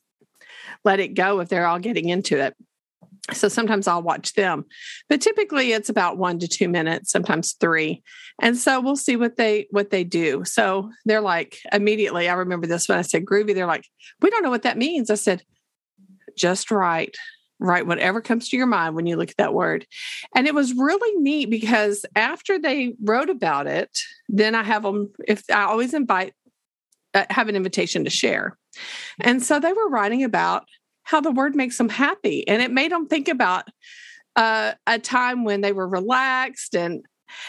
[0.84, 2.56] let it go if they're all getting into it.
[3.32, 4.64] So sometimes I'll watch them,
[5.08, 8.02] but typically it's about one to two minutes, sometimes three.
[8.40, 10.44] And so we'll see what they what they do.
[10.44, 12.28] So they're like immediately.
[12.28, 13.54] I remember this when I said groovy.
[13.54, 13.84] They're like,
[14.20, 15.10] we don't know what that means.
[15.10, 15.44] I said,
[16.36, 17.16] just write
[17.60, 19.86] write whatever comes to your mind when you look at that word.
[20.34, 23.96] And it was really neat because after they wrote about it,
[24.28, 26.34] then I have them, if I always invite,
[27.14, 28.56] uh, have an invitation to share.
[29.20, 30.64] And so they were writing about
[31.02, 32.46] how the word makes them happy.
[32.48, 33.68] And it made them think about
[34.36, 36.74] uh, a time when they were relaxed.
[36.74, 37.04] And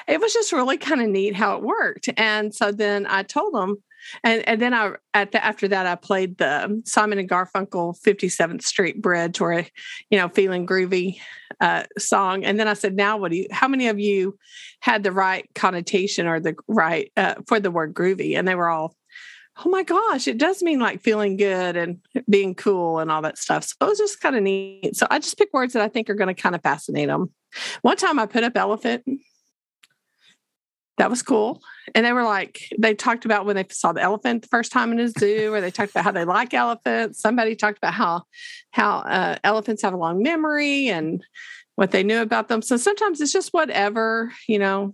[0.07, 2.09] it was just really kind of neat how it worked.
[2.17, 3.77] And so then I told them,
[4.23, 8.63] and and then I at the, after that I played the Simon and Garfunkel 57th
[8.63, 9.69] Street Bridge or a,
[10.09, 11.19] you know feeling groovy
[11.59, 14.37] uh, song and then I said now what do you how many of you
[14.79, 18.69] had the right connotation or the right uh, for the word groovy and they were
[18.69, 18.95] all
[19.65, 23.37] oh my gosh, it does mean like feeling good and being cool and all that
[23.37, 23.63] stuff.
[23.65, 24.95] So it was just kind of neat.
[24.95, 27.31] So I just pick words that I think are going to kind of fascinate them.
[27.81, 29.03] One time I put up elephant.
[30.97, 31.61] That was cool.
[31.95, 34.91] And they were like, they talked about when they saw the elephant the first time
[34.91, 37.21] in a zoo, or they talked about how they like elephants.
[37.21, 38.23] Somebody talked about how
[38.71, 41.23] how uh, elephants have a long memory and
[41.75, 42.61] what they knew about them.
[42.61, 44.93] So sometimes it's just whatever, you know,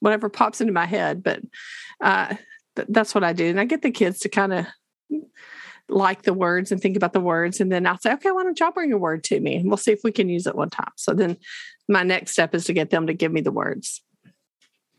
[0.00, 1.22] whatever pops into my head.
[1.22, 1.40] But
[2.00, 2.36] uh,
[2.88, 3.46] that's what I do.
[3.46, 4.66] And I get the kids to kind of
[5.88, 7.60] like the words and think about the words.
[7.60, 9.56] And then I'll say, okay, why don't y'all bring a word to me?
[9.56, 10.92] And we'll see if we can use it one time.
[10.96, 11.36] So then
[11.88, 14.02] my next step is to get them to give me the words.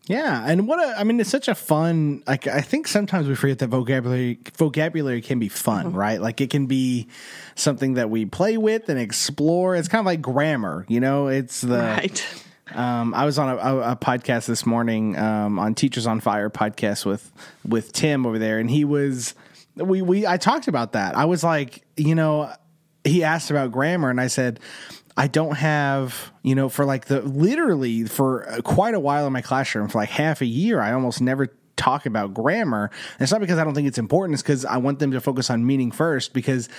[0.08, 2.24] Yeah, and what a I mean, it's such a fun.
[2.28, 5.98] Like I think sometimes we forget that vocabulary vocabulary can be fun, mm-hmm.
[5.98, 6.22] right?
[6.22, 7.08] Like it can be
[7.56, 9.76] something that we play with and explore.
[9.76, 11.28] It's kind of like grammar, you know.
[11.28, 12.44] It's the right.
[12.74, 16.50] Um, I was on a, a, a podcast this morning um, on Teachers on Fire
[16.50, 17.32] podcast with
[17.68, 19.34] with Tim over there, and he was
[19.76, 21.16] we we I talked about that.
[21.16, 22.52] I was like, you know,
[23.04, 24.60] he asked about grammar, and I said.
[25.18, 29.34] I don't have, you know, for like the literally for uh, quite a while in
[29.34, 31.48] my classroom, for like half a year, I almost never
[31.78, 32.90] talk about grammar.
[33.14, 35.22] And it's not because I don't think it's important, it's because I want them to
[35.22, 36.34] focus on meaning first.
[36.34, 36.70] Because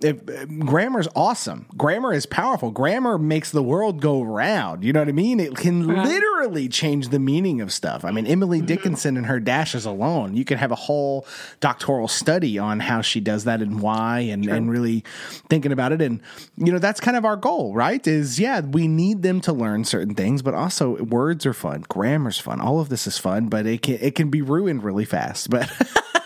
[0.00, 0.24] if
[0.60, 4.84] grammar is awesome, grammar is powerful, grammar makes the world go round.
[4.84, 5.40] You know what I mean?
[5.40, 6.06] It can right.
[6.06, 8.04] literally change the meaning of stuff.
[8.04, 8.66] I mean, Emily mm-hmm.
[8.66, 11.26] Dickinson and her dashes alone, you could have a whole
[11.60, 15.04] doctoral study on how she does that and why, and, and really
[15.48, 16.00] thinking about it.
[16.00, 16.20] And,
[16.56, 18.04] you know, that's kind of our goal, right?
[18.06, 22.38] Is yeah, we need them to learn certain things, but also words are fun, grammar's
[22.38, 25.50] fun, all of this is fun, but it can, it can be ruined really fast.
[25.50, 25.70] But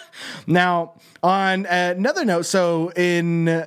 [0.46, 3.66] now, on another note, so in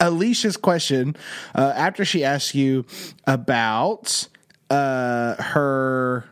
[0.00, 1.16] Alicia's question
[1.54, 2.84] uh, after she asked you
[3.26, 4.28] about
[4.70, 6.24] uh, her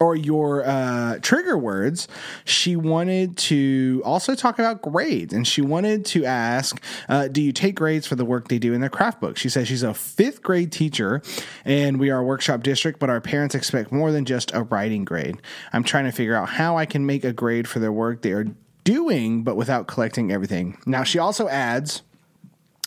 [0.00, 2.06] or your uh, trigger words,
[2.44, 5.32] she wanted to also talk about grades.
[5.32, 8.72] And she wanted to ask uh, Do you take grades for the work they do
[8.72, 9.36] in their craft book?
[9.36, 11.22] She says she's a fifth grade teacher
[11.64, 15.04] and we are a workshop district, but our parents expect more than just a writing
[15.04, 15.40] grade.
[15.72, 18.32] I'm trying to figure out how I can make a grade for their work they
[18.32, 18.46] are
[18.84, 20.78] doing, but without collecting everything.
[20.86, 22.02] Now, she also adds,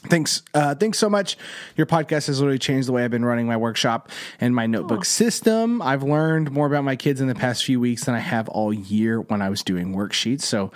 [0.07, 0.41] Thanks.
[0.53, 1.37] Uh, thanks so much.
[1.75, 4.09] Your podcast has literally changed the way I've been running my workshop
[4.39, 5.03] and my notebook oh.
[5.03, 5.79] system.
[5.81, 8.73] I've learned more about my kids in the past few weeks than I have all
[8.73, 10.41] year when I was doing worksheets.
[10.41, 10.71] So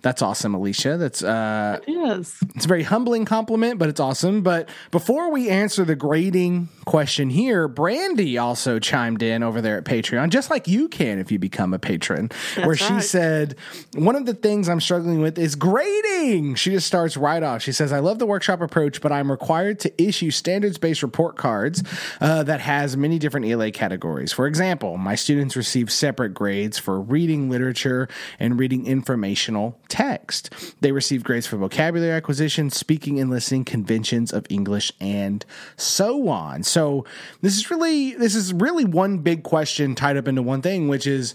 [0.00, 0.96] that's awesome, Alicia.
[0.96, 2.36] That's uh, it is.
[2.54, 4.42] It's a very humbling compliment, but it's awesome.
[4.42, 9.84] But before we answer the grading question here, Brandy also chimed in over there at
[9.84, 13.56] Patreon, just like you can if you become a patron, That's where she said
[13.94, 16.54] one of the things I'm struggling with is grading.
[16.54, 17.62] She just starts right off.
[17.62, 21.82] She says, "I love the workshop approach, but I'm required to issue standards-based report cards
[22.20, 24.32] uh, that has many different ELA categories.
[24.32, 28.08] For example, my students receive separate grades for reading literature
[28.38, 30.50] and reading informational." Text.
[30.80, 35.44] They receive grades for vocabulary acquisition, speaking and listening, conventions of English, and
[35.76, 36.62] so on.
[36.62, 37.04] So
[37.42, 41.04] this is really this is really one big question tied up into one thing, which
[41.04, 41.34] is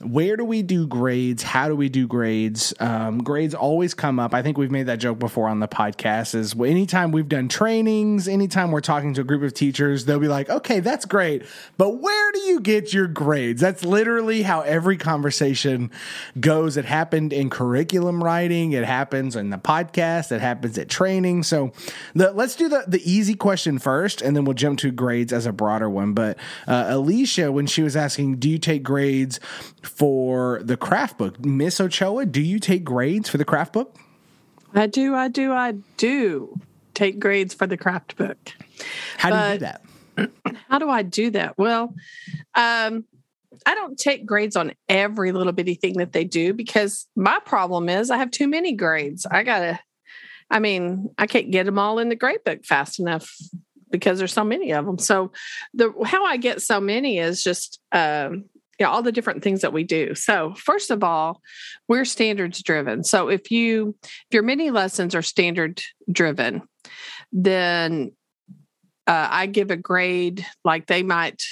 [0.00, 1.42] where do we do grades?
[1.42, 2.72] How do we do grades?
[2.78, 4.32] Um, grades always come up.
[4.32, 6.36] I think we've made that joke before on the podcast.
[6.36, 10.28] Is anytime we've done trainings, anytime we're talking to a group of teachers, they'll be
[10.28, 11.42] like, "Okay, that's great,
[11.78, 15.90] but where do you get your grades?" That's literally how every conversation
[16.38, 16.76] goes.
[16.76, 18.72] It happened in curriculum writing.
[18.72, 20.30] It happens in the podcast.
[20.30, 21.42] It happens at training.
[21.42, 21.72] So
[22.14, 25.44] the, let's do the the easy question first, and then we'll jump to grades as
[25.44, 26.12] a broader one.
[26.12, 29.40] But uh, Alicia, when she was asking, "Do you take grades?"
[29.88, 31.44] For the craft book.
[31.44, 33.96] Miss Ochoa, do you take grades for the craft book?
[34.74, 36.60] I do, I do, I do
[36.94, 38.36] take grades for the craft book.
[39.16, 40.56] How but do you do that?
[40.68, 41.56] How do I do that?
[41.56, 41.94] Well,
[42.54, 43.04] um,
[43.66, 47.88] I don't take grades on every little bitty thing that they do because my problem
[47.88, 49.26] is I have too many grades.
[49.26, 49.80] I gotta,
[50.50, 53.32] I mean, I can't get them all in the grade book fast enough
[53.90, 54.98] because there's so many of them.
[54.98, 55.32] So
[55.74, 58.44] the how I get so many is just um,
[58.78, 60.14] yeah, all the different things that we do.
[60.14, 61.40] So, first of all,
[61.88, 63.02] we're standards driven.
[63.04, 66.62] So, if you if your mini lessons are standard driven,
[67.32, 68.12] then
[69.06, 71.42] uh, I give a grade like they might.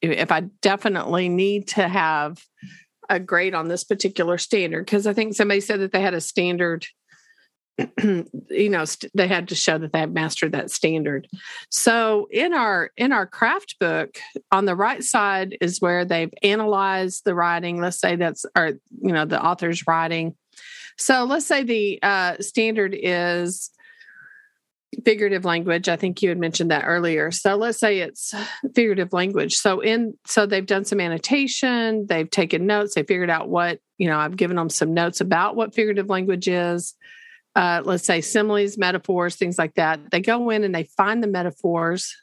[0.00, 2.42] If I definitely need to have
[3.08, 6.20] a grade on this particular standard, because I think somebody said that they had a
[6.20, 6.86] standard
[8.02, 11.26] you know st- they had to show that they had mastered that standard.
[11.70, 14.18] So in our in our craft book
[14.50, 17.80] on the right side is where they've analyzed the writing.
[17.80, 20.34] Let's say that's or you know the author's writing.
[20.98, 23.70] So let's say the uh, standard is
[25.06, 25.88] figurative language.
[25.88, 27.30] I think you had mentioned that earlier.
[27.30, 28.34] So let's say it's
[28.74, 29.56] figurative language.
[29.56, 34.08] So in so they've done some annotation they've taken notes they figured out what you
[34.08, 36.94] know i've given them some notes about what figurative language is
[37.54, 40.10] uh, let's say similes, metaphors, things like that.
[40.10, 42.14] They go in and they find the metaphors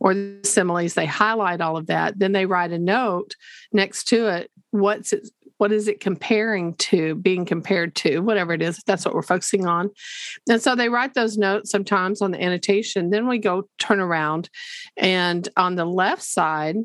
[0.00, 2.18] or the similes, they highlight all of that.
[2.18, 3.34] Then they write a note
[3.72, 4.50] next to it.
[4.70, 5.28] What's it?
[5.58, 9.66] What is it comparing to, being compared to, whatever it is, that's what we're focusing
[9.66, 9.88] on.
[10.50, 13.08] And so they write those notes sometimes on the annotation.
[13.08, 14.50] Then we go turn around.
[14.98, 16.76] And on the left side,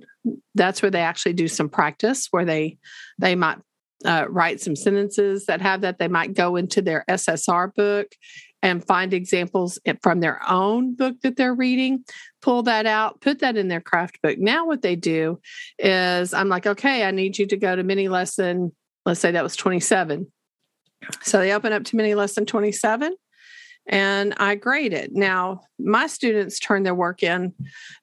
[0.56, 2.78] that's where they actually do some practice where they
[3.20, 3.58] they might
[4.06, 6.00] uh, write some sentences that have that.
[6.00, 8.08] They might go into their SSR book
[8.64, 12.04] and find examples from their own book that they're reading,
[12.42, 14.38] pull that out, put that in their craft book.
[14.38, 15.40] Now, what they do
[15.80, 18.72] is I'm like, okay, I need you to go to mini lesson,
[19.06, 20.32] let's say that was 27.
[21.24, 23.16] So they open up to mini lesson 27
[23.92, 25.12] and I grade it.
[25.14, 27.54] Now, my students turn their work in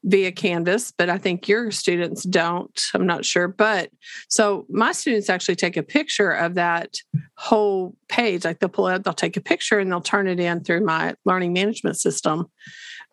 [0.04, 2.78] via Canvas, but I think your students don't.
[2.92, 3.48] I'm not sure.
[3.48, 3.90] But
[4.28, 6.98] so my students actually take a picture of that
[7.36, 8.44] whole page.
[8.44, 11.14] Like they'll pull it, they'll take a picture and they'll turn it in through my
[11.24, 12.50] learning management system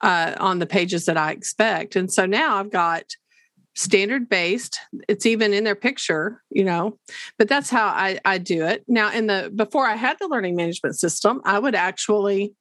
[0.01, 1.95] uh, on the pages that I expect.
[1.95, 3.05] And so now I've got
[3.75, 6.97] standard based it's even in their picture you know
[7.38, 8.85] but that's how I, I do it.
[8.88, 12.53] Now in the before i had the learning management system i would actually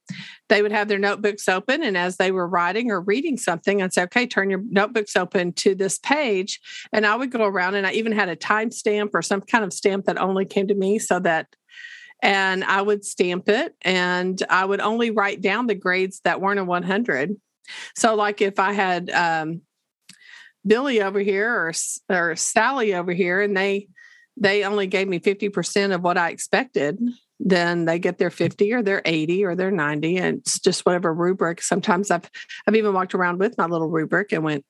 [0.49, 3.93] they would have their notebooks open and as they were writing or reading something i'd
[3.93, 6.59] say okay turn your notebooks open to this page
[6.91, 9.71] and i would go around and i even had a timestamp or some kind of
[9.71, 11.47] stamp that only came to me so that
[12.21, 16.59] and i would stamp it and i would only write down the grades that weren't
[16.59, 17.31] a 100
[17.95, 19.61] so like if i had um,
[20.65, 21.73] Billy over here or
[22.09, 23.87] or Sally over here, and they
[24.37, 26.99] they only gave me fifty percent of what I expected.
[27.39, 31.13] then they get their 50 or their 80 or their 90 and it's just whatever
[31.13, 32.29] rubric sometimes i've
[32.65, 34.63] i've even walked around with my little rubric and went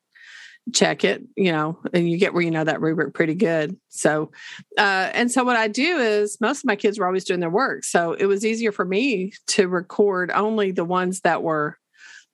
[0.73, 4.31] check it you know and you get where you know that rubric pretty good so
[4.79, 7.51] uh, and so what i do is most of my kids were always doing their
[7.51, 11.77] work so it was easier for me to record only the ones that were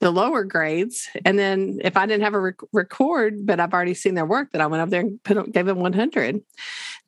[0.02, 1.08] the lower grades.
[1.26, 4.52] And then if I didn't have a rec- record, but I've already seen their work,
[4.52, 6.42] then I went up there and put, gave them 100.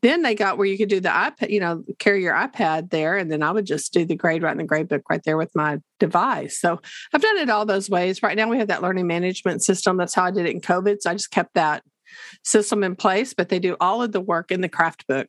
[0.03, 3.17] Then they got where you could do the iPad, you know, carry your iPad there.
[3.17, 5.37] And then I would just do the grade right in the grade book right there
[5.37, 6.59] with my device.
[6.59, 6.79] So
[7.13, 8.21] I've done it all those ways.
[8.21, 9.97] Right now we have that learning management system.
[9.97, 10.97] That's how I did it in COVID.
[11.01, 11.83] So I just kept that
[12.43, 15.27] system in place, but they do all of the work in the craft book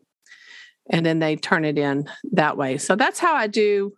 [0.91, 2.77] and then they turn it in that way.
[2.77, 3.95] So that's how I do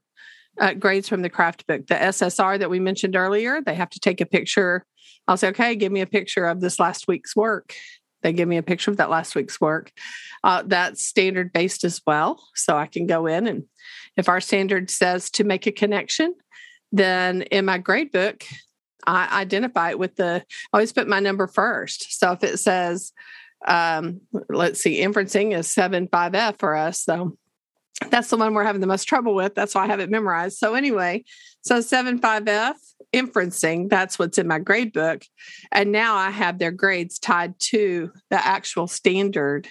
[0.61, 1.87] uh, grades from the craft book.
[1.87, 4.85] The SSR that we mentioned earlier, they have to take a picture.
[5.29, 7.75] I'll say, okay, give me a picture of this last week's work.
[8.23, 9.93] They give me a picture of that last week's work.
[10.43, 12.43] Uh, that's standard based as well.
[12.55, 13.65] So I can go in and
[14.17, 16.35] if our standard says to make a connection,
[16.93, 18.45] then in my grade book,
[19.07, 22.19] I identify it with the, I always put my number first.
[22.19, 23.13] So if it says,
[23.67, 27.03] um, let's see, inferencing is 7 5F for us.
[27.03, 27.37] So
[28.11, 29.55] that's the one we're having the most trouble with.
[29.55, 30.59] That's why I have it memorized.
[30.59, 31.25] So anyway,
[31.63, 32.75] so 75F
[33.13, 35.23] inferencing, that's what's in my grade book.
[35.73, 39.69] And now I have their grades tied to the actual standard.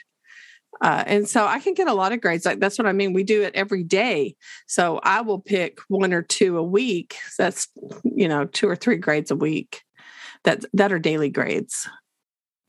[0.82, 2.46] Uh, and so I can get a lot of grades.
[2.46, 3.14] Like that's what I mean.
[3.14, 4.36] We do it every day.
[4.68, 7.16] So I will pick one or two a week.
[7.38, 7.68] That's,
[8.04, 9.84] you know, two or three grades a week
[10.44, 11.88] that that are daily grades.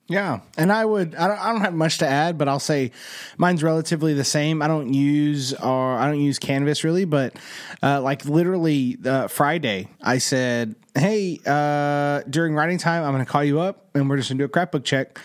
[0.09, 2.92] Yeah, and I would I don't, I don't have much to add, but I'll say
[3.38, 4.62] mine's relatively the same.
[4.62, 7.36] I don't use or I don't use Canvas really, but
[7.82, 13.30] uh, like literally uh, Friday, I said, "Hey, uh, during writing time, I'm going to
[13.30, 15.18] call you up, and we're just going to do a craft book check."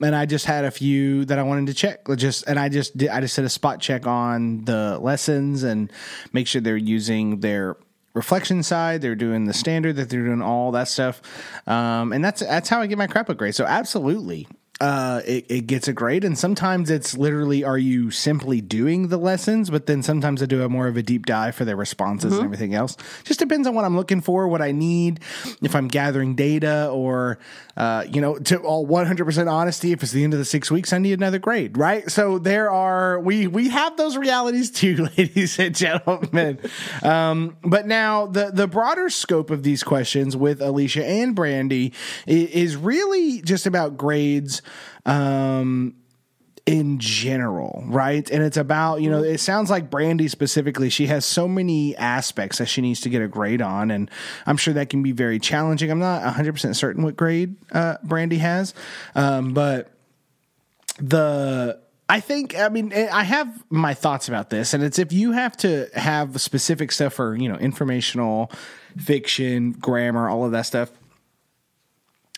[0.00, 2.08] And I just had a few that I wanted to check.
[2.16, 5.92] Just and I just did, I just did a spot check on the lessons and
[6.32, 7.76] make sure they're using their
[8.14, 9.00] reflection side.
[9.00, 11.22] They're doing the standard that they're doing all that stuff,
[11.66, 13.54] um, and that's that's how I get my crap book grade.
[13.54, 14.48] So absolutely,
[14.82, 16.24] uh, it, it, gets a grade.
[16.24, 19.70] And sometimes it's literally, are you simply doing the lessons?
[19.70, 22.40] But then sometimes I do a more of a deep dive for their responses mm-hmm.
[22.40, 22.96] and everything else.
[23.22, 25.20] Just depends on what I'm looking for, what I need,
[25.62, 27.38] if I'm gathering data or,
[27.76, 30.92] uh, you know, to all 100% honesty, if it's the end of the six weeks,
[30.92, 32.10] I need another grade, right?
[32.10, 36.58] So there are, we, we have those realities too, ladies and gentlemen.
[37.04, 41.92] Um, but now the, the broader scope of these questions with Alicia and Brandy
[42.26, 44.60] is, is really just about grades
[45.06, 45.94] um,
[46.64, 48.28] in general, right?
[48.30, 52.58] And it's about, you know, it sounds like Brandy specifically, she has so many aspects
[52.58, 53.90] that she needs to get a grade on.
[53.90, 54.10] And
[54.46, 55.90] I'm sure that can be very challenging.
[55.90, 58.74] I'm not 100% certain what grade uh, Brandy has,
[59.14, 59.90] um, but
[60.98, 61.80] the.
[62.08, 65.56] I think I mean I have my thoughts about this, and it's if you have
[65.58, 68.50] to have specific stuff for you know informational
[68.98, 70.90] fiction, grammar, all of that stuff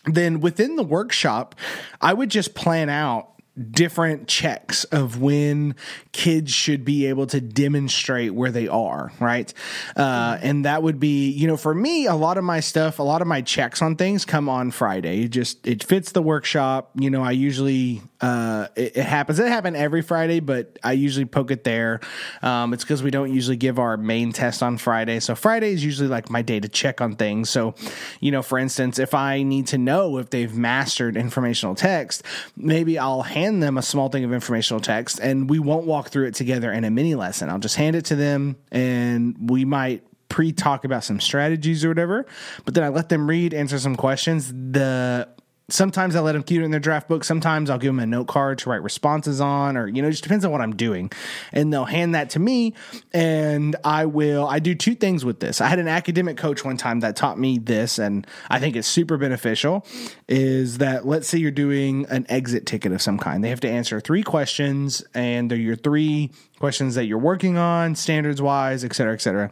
[0.05, 1.55] then within the workshop,
[2.01, 3.31] I would just plan out
[3.71, 5.77] different checks of when
[6.13, 9.53] kids should be able to demonstrate where they are, right?
[9.97, 13.03] Uh, and that would be, you know, for me, a lot of my stuff, a
[13.03, 15.29] lot of my checks on things come on Friday.
[15.29, 16.91] Just it fits the workshop.
[16.97, 19.39] You know, I usually uh, it, it, happens.
[19.39, 22.01] It happen every Friday, but I usually poke it there.
[22.41, 25.20] Um, it's because we don't usually give our main test on Friday.
[25.20, 27.51] So Friday is usually like my day to check on things.
[27.51, 27.75] So,
[28.20, 32.22] you know, for instance, if I need to know if they've mastered informational text,
[32.57, 36.29] maybe I'll hand them a small thing of informational text and we won't walk through
[36.29, 37.51] it together in a mini lesson.
[37.51, 41.89] I'll just hand it to them and we might pre talk about some strategies or
[41.89, 42.25] whatever,
[42.64, 44.51] but then I let them read, answer some questions.
[44.51, 45.29] The
[45.69, 47.25] sometimes I let them keep it in their draft book.
[47.25, 50.23] Sometimes I'll give them a note card to write responses on, or, you know, just
[50.23, 51.11] depends on what I'm doing.
[51.53, 52.75] And they'll hand that to me,
[53.12, 54.47] and I will.
[54.47, 55.61] I do two things with this.
[55.61, 58.89] I had an academic coach one time that taught me this, and I think it's
[58.89, 59.87] super beneficial.
[60.29, 63.71] Is that let's say you're doing an exit ticket of some kind, they have to
[63.71, 68.95] answer three questions, and they're your three questions that you're working on, standards wise, et
[68.95, 69.51] cetera, et cetera.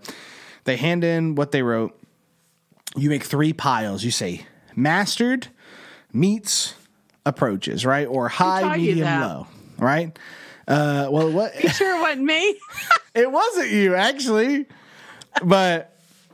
[0.64, 1.98] They hand in what they wrote.
[2.96, 4.04] You make three piles.
[4.04, 4.46] You say,
[4.76, 5.48] mastered
[6.12, 6.74] meets
[7.24, 8.06] approaches, right?
[8.06, 9.46] Or high, medium, low,
[9.78, 10.16] right?
[10.66, 11.62] Uh, well, what?
[11.62, 12.58] You sure it wasn't me?
[13.14, 14.66] it wasn't you, actually.
[15.42, 15.91] But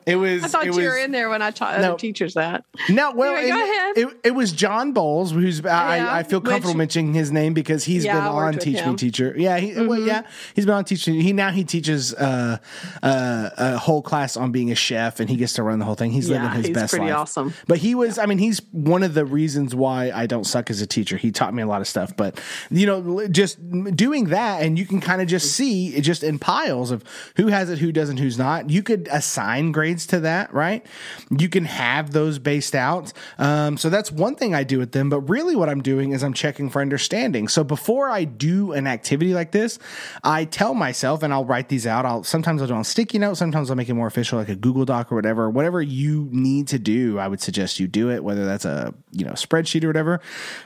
[0.08, 0.42] It was.
[0.42, 1.88] I thought it you was, were in there when I taught No.
[1.90, 2.64] other teachers that.
[2.88, 3.98] No, well, Anyway, go it, ahead.
[3.98, 7.52] It, it was John Bowles, who's I, Yeah, I feel comfortable which- mentioning his name
[7.54, 8.86] because he's Yeah, been I on Teach Me him.
[8.86, 8.94] Mm-hmm.
[8.96, 9.34] Teacher.
[9.36, 10.22] Yeah, he, well, yeah,
[10.54, 11.20] he's been on teaching.
[11.20, 12.58] He now he teaches uh,
[13.02, 15.94] uh, a whole class on being a chef, and he gets to run the whole
[15.94, 16.10] thing.
[16.10, 17.16] He's Yeah, living his he's best pretty life.
[17.20, 17.54] awesome.
[17.66, 20.80] But he was, I mean, he's one of the reasons why I don't suck as
[20.80, 21.16] a teacher.
[21.16, 22.40] He taught me a lot of stuff, but
[22.70, 23.58] you know, just
[23.96, 27.04] doing that, and you can kind of just see it just in piles of
[27.36, 28.70] who has it, who doesn't, who's not.
[28.70, 30.84] You could assign grades to that, right?
[31.30, 33.12] You can have those based out.
[33.38, 35.10] Um, so that's one thing I do with them.
[35.10, 37.48] But really, what I'm doing is I'm checking for understanding.
[37.48, 39.78] So before I do an activity like this,
[40.24, 42.04] I tell myself, and I'll write these out.
[42.04, 43.38] I'll sometimes I'll do on sticky notes.
[43.38, 45.50] Sometimes I'll make it more official, like a Google Doc or whatever.
[45.50, 48.22] Whatever you need to do, I would suggest you do it.
[48.24, 50.20] Whether that's a you know spreadsheet or whatever.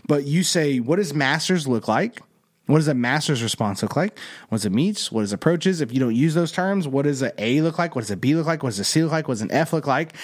[0.07, 2.21] But you say, what does masters look like?
[2.73, 4.19] What does a master's response look like?
[4.49, 5.13] What does it meets?
[5.13, 5.83] What does approaches?
[5.83, 7.95] If you don't use those terms, what does a A look like?
[7.95, 8.63] What does a B look like?
[8.63, 9.29] What does a C look like?
[9.29, 10.15] What does an F look like?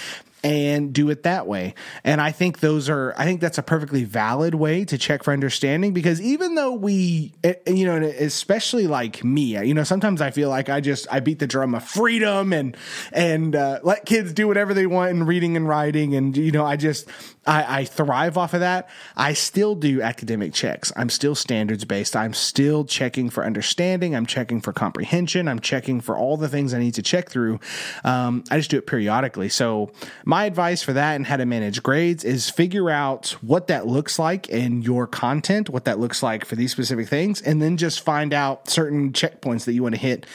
[0.44, 1.74] And do it that way.
[2.04, 5.32] And I think those are, I think that's a perfectly valid way to check for
[5.32, 10.30] understanding because even though we, eh, you know, especially like me, you know, sometimes I
[10.30, 12.76] feel like I just, I beat the drum of freedom and,
[13.12, 16.14] and uh, let kids do whatever they want in reading and writing.
[16.14, 17.08] And, you know, I just,
[17.48, 18.88] I, I thrive off of that.
[19.16, 20.92] I still do academic checks.
[20.94, 22.14] I'm still standards based.
[22.14, 24.14] I'm still checking for understanding.
[24.14, 25.48] I'm checking for comprehension.
[25.48, 27.58] I'm checking for all the things I need to check through.
[28.04, 29.48] Um, I just do it periodically.
[29.48, 29.90] So,
[30.28, 34.18] my advice for that and how to manage grades is figure out what that looks
[34.18, 38.02] like in your content, what that looks like for these specific things, and then just
[38.02, 40.26] find out certain checkpoints that you want to hit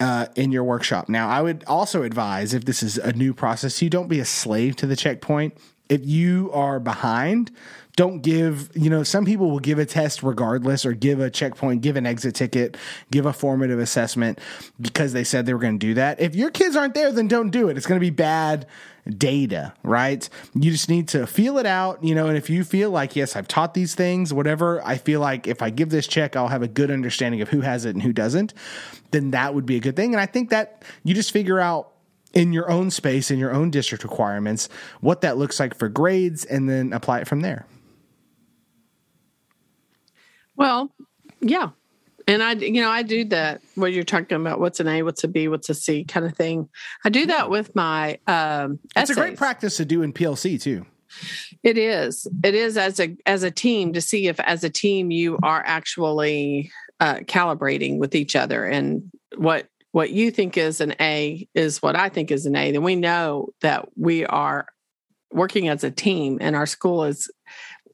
[0.00, 1.10] uh, in your workshop.
[1.10, 4.24] Now, I would also advise if this is a new process, you don't be a
[4.24, 5.54] slave to the checkpoint.
[5.90, 7.50] If you are behind,
[7.96, 11.82] don't give, you know, some people will give a test regardless or give a checkpoint,
[11.82, 12.78] give an exit ticket,
[13.10, 14.38] give a formative assessment
[14.80, 16.20] because they said they were going to do that.
[16.20, 17.76] If your kids aren't there, then don't do it.
[17.76, 18.66] It's going to be bad
[19.08, 20.28] data, right?
[20.54, 23.36] You just need to feel it out, you know, and if you feel like, yes,
[23.36, 26.62] I've taught these things, whatever, I feel like if I give this check, I'll have
[26.62, 28.54] a good understanding of who has it and who doesn't,
[29.10, 30.14] then that would be a good thing.
[30.14, 31.92] And I think that you just figure out
[32.32, 34.68] in your own space, in your own district requirements,
[35.00, 37.66] what that looks like for grades and then apply it from there.
[40.56, 40.92] Well,
[41.40, 41.70] yeah.
[42.30, 45.24] And I, you know, I do that where you're talking about what's an A, what's
[45.24, 46.68] a B, what's a C kind of thing.
[47.04, 50.86] I do that with my um, It's a great practice to do in PLC too.
[51.64, 52.28] It is.
[52.44, 55.60] It is as a as a team to see if as a team you are
[55.66, 56.70] actually
[57.00, 61.96] uh, calibrating with each other and what what you think is an A is what
[61.96, 62.70] I think is an A.
[62.70, 64.66] Then we know that we are
[65.32, 67.28] working as a team, and our school is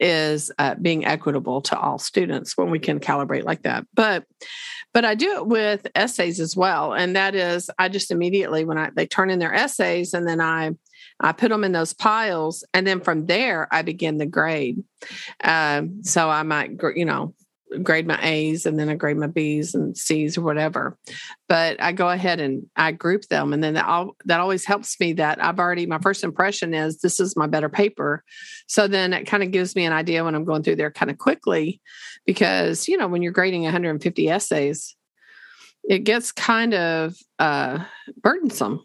[0.00, 3.86] is uh, being equitable to all students when we can calibrate like that.
[3.94, 4.24] But
[4.94, 8.78] but I do it with essays as well, and that is I just immediately when
[8.78, 10.70] I they turn in their essays, and then I
[11.20, 14.82] I put them in those piles, and then from there I begin the grade.
[15.42, 17.34] Um, so I might, you know,
[17.82, 20.96] grade my A's, and then I grade my B's and C's or whatever.
[21.48, 24.98] But I go ahead and I group them, and then that, al- that always helps
[25.00, 25.14] me.
[25.14, 28.22] That I've already my first impression is this is my better paper.
[28.66, 31.10] So then it kind of gives me an idea when I'm going through there kind
[31.10, 31.80] of quickly,
[32.24, 34.96] because you know when you're grading 150 essays,
[35.88, 37.80] it gets kind of uh,
[38.22, 38.80] burdensome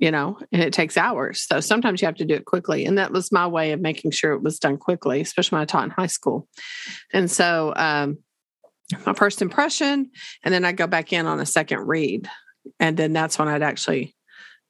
[0.00, 1.40] you know, and it takes hours.
[1.42, 2.84] So sometimes you have to do it quickly.
[2.84, 5.66] And that was my way of making sure it was done quickly, especially when I
[5.66, 6.48] taught in high school.
[7.12, 8.18] And so um,
[9.04, 10.10] my first impression,
[10.44, 12.28] and then I go back in on a second read.
[12.80, 14.16] And then that's when I'd actually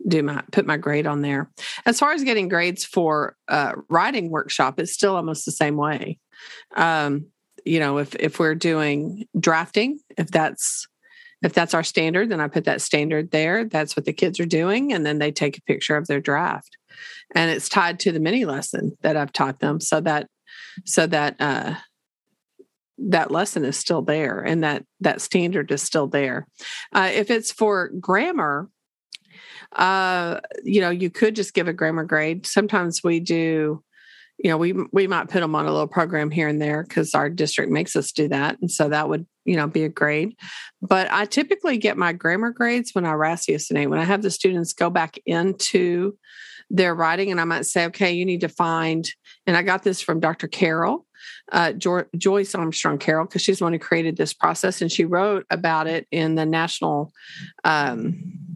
[0.07, 1.51] do my put my grade on there.
[1.87, 6.19] As far as getting grades for uh, writing workshop, it's still almost the same way.
[6.77, 7.27] Um,
[7.65, 10.87] you know, if if we're doing drafting, if that's
[11.43, 13.65] if that's our standard, then I put that standard there.
[13.65, 14.93] That's what the kids are doing.
[14.93, 16.77] And then they take a picture of their draft.
[17.35, 20.29] And it's tied to the mini lesson that I've taught them so that
[20.85, 21.75] so that uh
[22.99, 26.47] that lesson is still there and that that standard is still there.
[26.93, 28.69] Uh, if it's for grammar,
[29.73, 32.47] uh, you know, you could just give a grammar grade.
[32.47, 33.83] Sometimes we do,
[34.39, 37.15] you know, we we might put them on a little program here and there because
[37.15, 40.37] our district makes us do that, and so that would you know be a grade.
[40.81, 44.73] But I typically get my grammar grades when I ratiocinate when I have the students
[44.73, 46.17] go back into
[46.71, 49.09] their writing, and I might say, okay, you need to find.
[49.47, 50.49] And I got this from Dr.
[50.49, 51.07] Carroll,
[51.53, 55.05] uh, jo- Joyce Armstrong Carroll, because she's the one who created this process, and she
[55.05, 57.13] wrote about it in the national.
[57.65, 58.56] Um,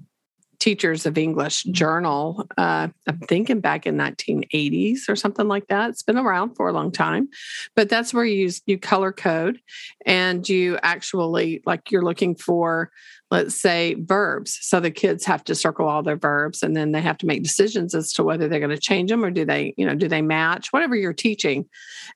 [0.60, 2.46] teachers of English journal.
[2.56, 5.90] Uh, I'm thinking back in 1980s or something like that.
[5.90, 7.28] It's been around for a long time,
[7.74, 9.58] but that's where you use you color code,
[10.06, 12.90] and you actually like you're looking for
[13.30, 14.58] let's say verbs.
[14.60, 17.44] So the kids have to circle all their verbs and then they have to make
[17.44, 20.08] decisions as to whether they're going to change them or do they, you know, do
[20.08, 21.68] they match whatever you're teaching.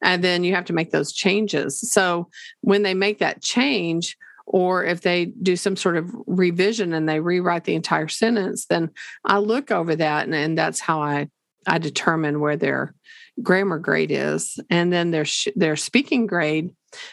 [0.02, 1.80] And then you have to make those changes.
[1.80, 2.28] So
[2.62, 4.16] when they make that change,
[4.46, 8.90] or if they do some sort of revision and they rewrite the entire sentence, then
[9.24, 11.28] I look over that and, and that's how I
[11.66, 12.94] I determine where their
[13.42, 14.58] grammar grade is.
[14.70, 16.70] And then their sh- their speaking grade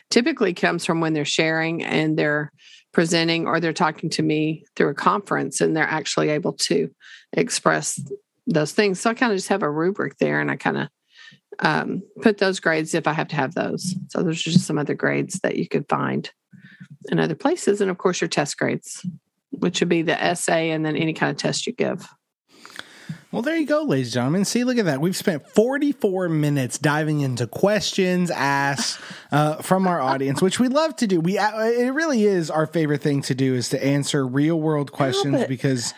[0.09, 2.51] typically comes from when they're sharing and they're
[2.91, 6.89] presenting or they're talking to me through a conference and they're actually able to
[7.33, 7.99] express
[8.45, 8.99] those things.
[8.99, 10.87] So I kind of just have a rubric there and I kind of
[11.59, 13.95] um, put those grades if I have to have those.
[14.09, 16.29] So those are just some other grades that you could find
[17.09, 17.81] in other places.
[17.81, 19.05] And of course, your test grades,
[19.51, 22.07] which would be the essay and then any kind of test you give.
[23.31, 24.45] Well, there you go, ladies and gentlemen.
[24.45, 24.99] See, look at that.
[24.99, 28.99] We've spent 44 minutes diving into questions asked
[29.31, 31.21] uh, from our audience, which we love to do.
[31.21, 34.91] We uh, It really is our favorite thing to do is to answer real world
[34.91, 35.93] questions because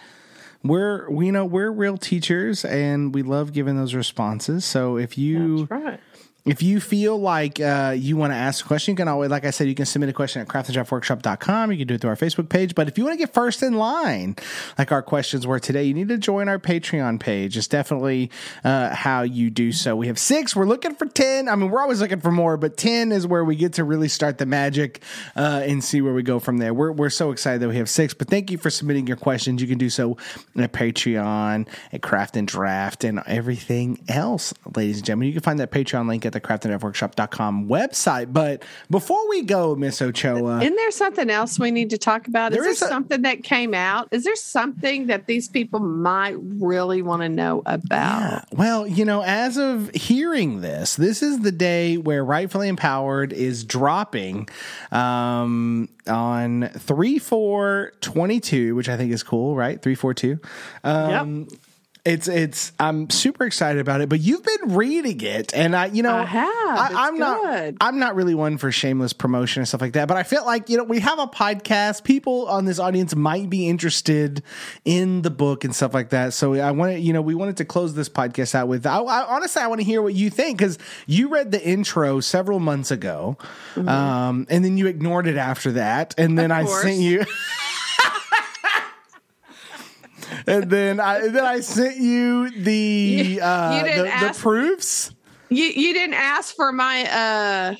[0.63, 4.63] we're we know we're real teachers and we love giving those responses.
[4.63, 5.99] So if you right
[6.45, 9.45] if you feel like uh, you want to ask a question, you can always, like
[9.45, 11.71] I said, you can submit a question at craftanddraftworkshop.com.
[11.71, 12.75] You can do it through our Facebook page.
[12.75, 14.35] But if you want to get first in line,
[14.77, 17.55] like our questions were today, you need to join our Patreon page.
[17.55, 18.29] It's definitely
[18.65, 19.95] uh, how you do so.
[19.95, 20.53] We have six.
[20.53, 21.47] We're looking for 10.
[21.47, 24.09] I mean, we're always looking for more, but 10 is where we get to really
[24.09, 25.01] start the magic
[25.37, 26.73] uh, and see where we go from there.
[26.73, 28.13] We're, we're so excited that we have six.
[28.13, 29.61] But thank you for submitting your questions.
[29.61, 30.17] You can do so
[30.57, 35.27] at Patreon, at Craft and Draft, and everything else, ladies and gentlemen.
[35.29, 38.33] You can find that Patreon link at the craftanddraftworkshop.com website.
[38.33, 40.61] But before we go, Miss Ochoa.
[40.61, 42.51] Isn't there something else we need to talk about?
[42.51, 44.09] Is there, is a, something that came out?
[44.11, 47.83] Is there something that these people might really want to know about?
[47.91, 48.41] Yeah.
[48.51, 53.63] Well, you know, as of hearing this, this is the day where Rightfully Empowered is
[53.63, 54.49] dropping
[54.91, 59.81] um, on 3 4 22, which I think is cool, right?
[59.81, 60.39] 342.
[60.83, 61.59] Um, yep
[62.05, 66.03] it's it's I'm super excited about it, but you've been reading it, and I you
[66.03, 66.93] know I have.
[66.93, 70.17] I, am not I'm not really one for shameless promotion and stuff like that, but
[70.17, 72.03] I feel like you know we have a podcast.
[72.03, 74.43] People on this audience might be interested
[74.83, 76.33] in the book and stuff like that.
[76.33, 78.85] So I wanted you know we wanted to close this podcast out with.
[78.85, 80.77] I, I honestly I want to hear what you think because
[81.07, 83.37] you read the intro several months ago,
[83.75, 83.87] mm-hmm.
[83.87, 87.23] um, and then you ignored it after that, and then I sent you.
[90.47, 95.11] and then I then I sent you the you, uh, you the, ask, the, proofs.
[95.49, 97.75] You you didn't ask for my uh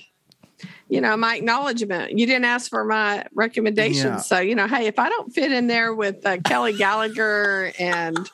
[0.90, 2.18] you know my acknowledgement.
[2.18, 4.04] You didn't ask for my recommendations.
[4.04, 4.18] Yeah.
[4.18, 8.30] So you know, hey, if I don't fit in there with uh, Kelly Gallagher and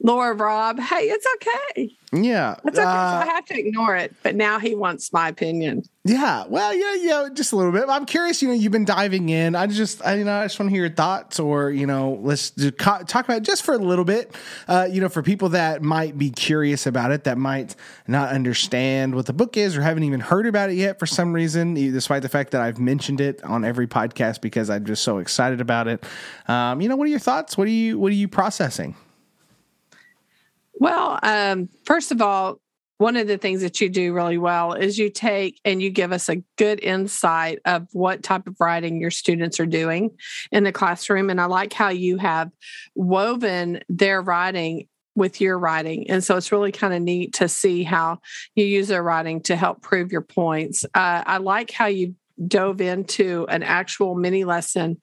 [0.00, 1.96] Laura Robb, hey, it's okay.
[2.12, 2.56] Yeah.
[2.64, 2.86] It's okay.
[2.86, 4.14] Uh, so I have to ignore it.
[4.22, 5.82] But now he wants my opinion.
[6.04, 6.44] Yeah.
[6.46, 7.86] Well, yeah, yeah, just a little bit.
[7.88, 9.56] I'm curious, you know, you've been diving in.
[9.56, 12.20] I just, I, you know, I just want to hear your thoughts or, you know,
[12.22, 14.36] let's talk about it just for a little bit,
[14.68, 17.74] uh, you know, for people that might be curious about it, that might
[18.06, 21.32] not understand what the book is or haven't even heard about it yet for some
[21.32, 25.18] reason, despite the fact that I've mentioned it on every podcast because I'm just so
[25.18, 26.04] excited about it.
[26.46, 27.58] Um, you know, what are your thoughts?
[27.58, 28.94] What are you, what are you processing?
[30.78, 32.60] Well, um, first of all,
[32.98, 36.12] one of the things that you do really well is you take and you give
[36.12, 40.16] us a good insight of what type of writing your students are doing
[40.50, 41.28] in the classroom.
[41.28, 42.50] And I like how you have
[42.94, 46.10] woven their writing with your writing.
[46.10, 48.20] And so it's really kind of neat to see how
[48.54, 50.84] you use their writing to help prove your points.
[50.94, 52.14] Uh, I like how you
[52.46, 54.98] dove into an actual mini lesson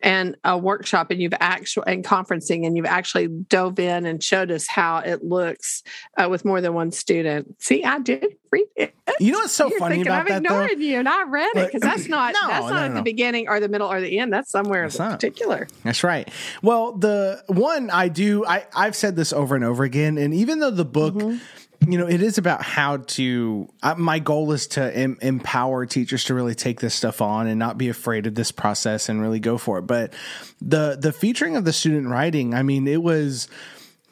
[0.00, 4.50] and a workshop and you've actual and conferencing and you've actually dove in and showed
[4.50, 5.82] us how it looks
[6.16, 7.54] uh, with more than one student.
[7.62, 8.94] See i did read it.
[9.20, 10.84] You know what's so You're funny about I'm that ignoring though?
[10.84, 12.96] you and i read it because that's not no, that's not no, at no.
[12.96, 14.32] the beginning or the middle or the end.
[14.32, 15.68] That's somewhere that's in particular.
[15.82, 16.28] That's right.
[16.62, 20.60] Well the one i do i i've said this over and over again and even
[20.60, 21.38] though the book mm-hmm
[21.86, 23.68] you know, it is about how to.
[23.82, 27.58] Uh, my goal is to em- empower teachers to really take this stuff on and
[27.58, 29.82] not be afraid of this process and really go for it.
[29.82, 30.12] But
[30.60, 33.48] the the featuring of the student writing, I mean, it was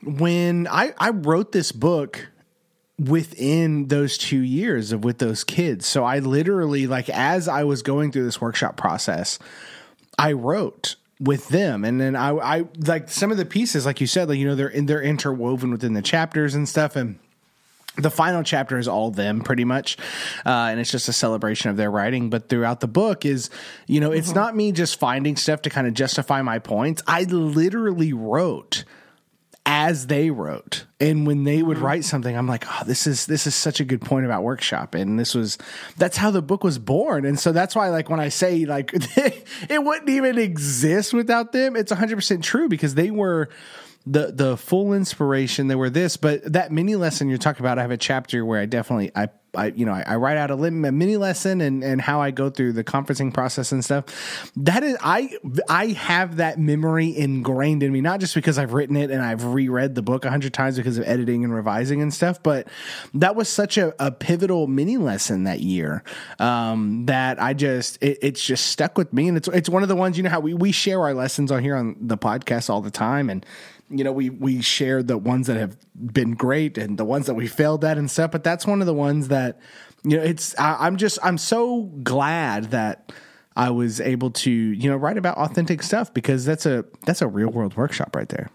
[0.02, 2.28] when I I wrote this book
[2.98, 5.86] within those two years of with those kids.
[5.86, 9.38] So I literally like as I was going through this workshop process,
[10.18, 14.08] I wrote with them and then I, I like some of the pieces like you
[14.08, 17.16] said like you know they're they're interwoven within the chapters and stuff and
[17.96, 19.98] the final chapter is all them pretty much
[20.46, 22.30] uh, and it's just a celebration of their writing.
[22.30, 23.50] But throughout the book is
[23.86, 24.38] you know it's mm-hmm.
[24.38, 27.02] not me just finding stuff to kind of justify my points.
[27.06, 28.84] I literally wrote
[29.64, 30.86] as they wrote.
[30.98, 31.86] And when they would mm-hmm.
[31.86, 34.94] write something i'm like oh this is this is such a good point about workshop.
[34.94, 35.58] And this was
[35.98, 37.24] that's how the book was born.
[37.24, 41.76] And so that's why like when i say like it wouldn't even exist without them
[41.76, 43.50] it's 100% true because they were
[44.06, 47.82] the the full inspiration they were this but that mini lesson you're talking about i
[47.82, 50.54] have a chapter where i definitely i I, you know, I, I write out a,
[50.54, 54.50] a, mini lesson and, and how I go through the conferencing process and stuff.
[54.56, 55.30] That is, I,
[55.68, 59.44] I have that memory ingrained in me, not just because I've written it and I've
[59.44, 62.66] reread the book a hundred times because of editing and revising and stuff, but
[63.12, 66.02] that was such a, a pivotal mini lesson that year
[66.38, 69.28] um, that I just, it, it's just stuck with me.
[69.28, 71.52] And it's, it's one of the ones, you know, how we, we share our lessons
[71.52, 73.28] on here on the podcast all the time.
[73.28, 73.44] And
[73.92, 77.34] you know, we we share the ones that have been great and the ones that
[77.34, 78.30] we failed at and stuff.
[78.30, 79.60] But that's one of the ones that,
[80.04, 83.12] you know, it's I, I'm just I'm so glad that
[83.54, 87.28] I was able to you know write about authentic stuff because that's a that's a
[87.28, 88.50] real world workshop right there.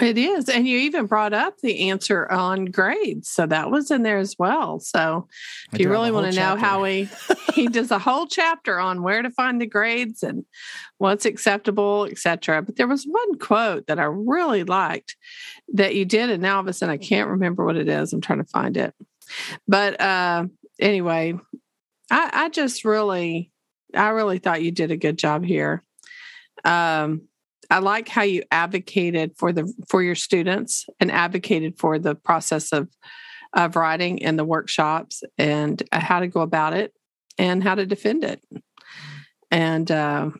[0.00, 0.50] It is.
[0.50, 3.30] And you even brought up the answer on grades.
[3.30, 4.78] So that was in there as well.
[4.78, 5.26] So
[5.72, 7.08] if you really want to know how he
[7.54, 10.44] he does a whole chapter on where to find the grades and
[10.98, 12.62] what's acceptable, etc.
[12.62, 15.16] But there was one quote that I really liked
[15.72, 18.12] that you did, and now all of a sudden I can't remember what it is.
[18.12, 18.94] I'm trying to find it.
[19.66, 20.46] But uh
[20.78, 21.38] anyway,
[22.10, 23.50] I, I just really
[23.94, 25.82] I really thought you did a good job here.
[26.64, 27.28] Um
[27.70, 32.72] I like how you advocated for the for your students and advocated for the process
[32.72, 32.88] of
[33.52, 36.92] of writing in the workshops and uh, how to go about it
[37.38, 38.42] and how to defend it.
[39.50, 40.30] And uh,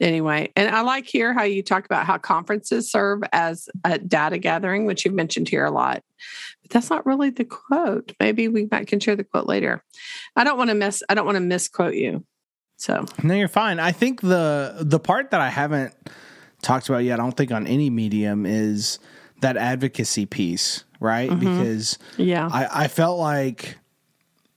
[0.00, 4.38] anyway, and I like here how you talk about how conferences serve as a data
[4.38, 6.02] gathering, which you've mentioned here a lot.
[6.62, 8.12] But that's not really the quote.
[8.18, 9.84] Maybe we might can share the quote later.
[10.36, 11.02] I don't want to miss.
[11.08, 12.24] I don't want to misquote you.
[12.80, 13.78] So no, you're fine.
[13.78, 15.94] I think the the part that I haven't
[16.62, 18.98] talked about yet, I don't think on any medium, is
[19.42, 21.28] that advocacy piece, right?
[21.28, 21.40] Mm-hmm.
[21.40, 23.76] Because yeah, I, I felt like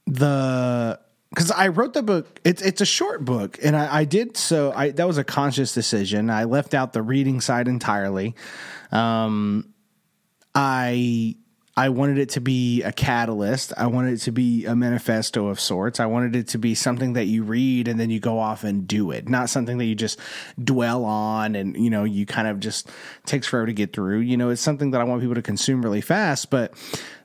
[0.07, 0.97] the
[1.31, 2.39] because I wrote the book.
[2.45, 4.71] It's it's a short book, and I, I, did so.
[4.73, 6.29] I that was a conscious decision.
[6.29, 8.35] I left out the reading side entirely.
[8.93, 9.73] Um,
[10.55, 11.35] I
[11.75, 13.73] I wanted it to be a catalyst.
[13.75, 15.99] I wanted it to be a manifesto of sorts.
[15.99, 18.87] I wanted it to be something that you read and then you go off and
[18.87, 20.19] do it, not something that you just
[20.63, 22.91] dwell on and, you know, you kind of just
[23.25, 24.19] takes forever to get through.
[24.19, 26.73] You know, it's something that I want people to consume really fast, but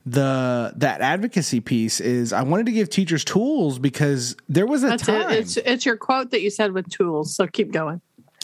[0.07, 4.89] the that advocacy piece is I wanted to give teachers tools because there was a
[4.89, 5.31] That's time.
[5.31, 5.41] It.
[5.41, 7.35] It's it's your quote that you said with tools.
[7.35, 8.01] So keep going.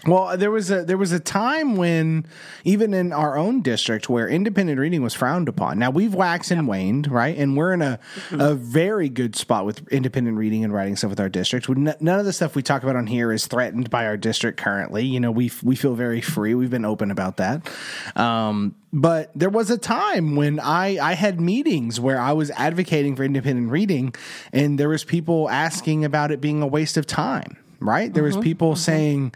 [0.07, 2.27] Well, there was a there was a time when
[2.65, 5.79] even in our own district where independent reading was frowned upon.
[5.79, 7.37] Now we've waxed and waned, right?
[7.37, 7.99] And we're in a
[8.29, 8.41] mm-hmm.
[8.41, 11.69] a very good spot with independent reading and writing stuff with our district.
[11.69, 15.05] None of the stuff we talk about on here is threatened by our district currently.
[15.05, 16.55] You know, we we feel very free.
[16.55, 17.69] We've been open about that.
[18.17, 23.17] Um, but there was a time when I I had meetings where I was advocating
[23.17, 24.15] for independent reading,
[24.53, 27.57] and there was people asking about it being a waste of time.
[27.81, 28.15] Right?
[28.15, 28.43] There was mm-hmm.
[28.43, 28.79] people mm-hmm.
[28.79, 29.35] saying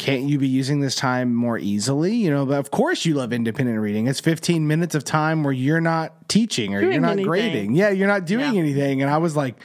[0.00, 2.14] can't you be using this time more easily?
[2.14, 4.06] You know, but of course you love independent reading.
[4.06, 7.26] It's 15 minutes of time where you're not teaching or doing you're not anything.
[7.26, 7.74] grading.
[7.74, 8.60] Yeah, you're not doing yeah.
[8.60, 9.02] anything.
[9.02, 9.56] And I was like,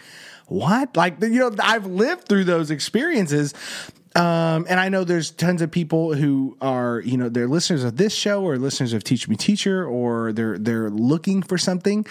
[0.47, 0.97] what?
[0.97, 3.53] Like, you know, I've lived through those experiences.
[4.13, 7.95] Um, and I know there's tons of people who are, you know, they're listeners of
[7.95, 12.05] this show or listeners of Teach Me Teacher, or they're they're looking for something.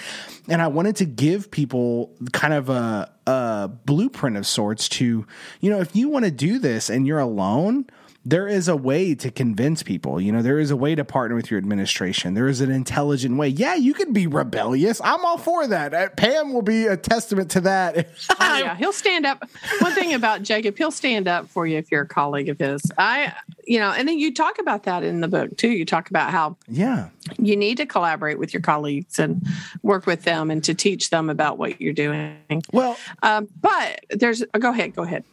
[0.49, 5.27] And I wanted to give people kind of a, a blueprint of sorts to,
[5.61, 7.87] you know, if you want to do this and you're alone,
[8.25, 10.20] there is a way to convince people.
[10.20, 12.35] You know, there is a way to partner with your administration.
[12.35, 13.49] There is an intelligent way.
[13.49, 15.01] Yeah, you can be rebellious.
[15.05, 15.93] I'm all for that.
[15.93, 18.09] Uh, Pam will be a testament to that.
[18.41, 19.45] oh, yeah, he'll stand up.
[19.81, 22.83] One thing about Jacob, he'll stand up for you if you're a colleague of his.
[22.97, 23.35] I,
[23.66, 25.70] you know, and then you talk about that in the book too.
[25.70, 27.09] You talk about how yeah
[27.39, 29.47] you need to collaborate with your colleagues and
[29.83, 32.62] work with them and to teach them about what you're doing.
[32.72, 35.25] Well, um, but there's go ahead, go ahead.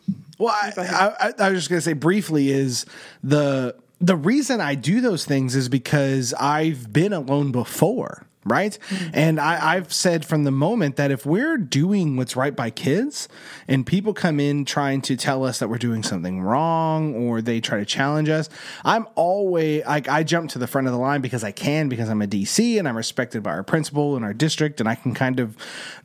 [0.42, 0.74] Well, I,
[1.20, 2.88] I, I was just going to say briefly is
[3.22, 8.78] the the reason I do those things is because I've been alone before right?
[8.90, 9.10] Mm-hmm.
[9.14, 13.30] And I, have said from the moment that if we're doing what's right by kids
[13.68, 17.62] and people come in trying to tell us that we're doing something wrong or they
[17.62, 18.50] try to challenge us,
[18.84, 22.10] I'm always like, I jump to the front of the line because I can, because
[22.10, 25.14] I'm a DC and I'm respected by our principal and our district and I can
[25.14, 25.56] kind of,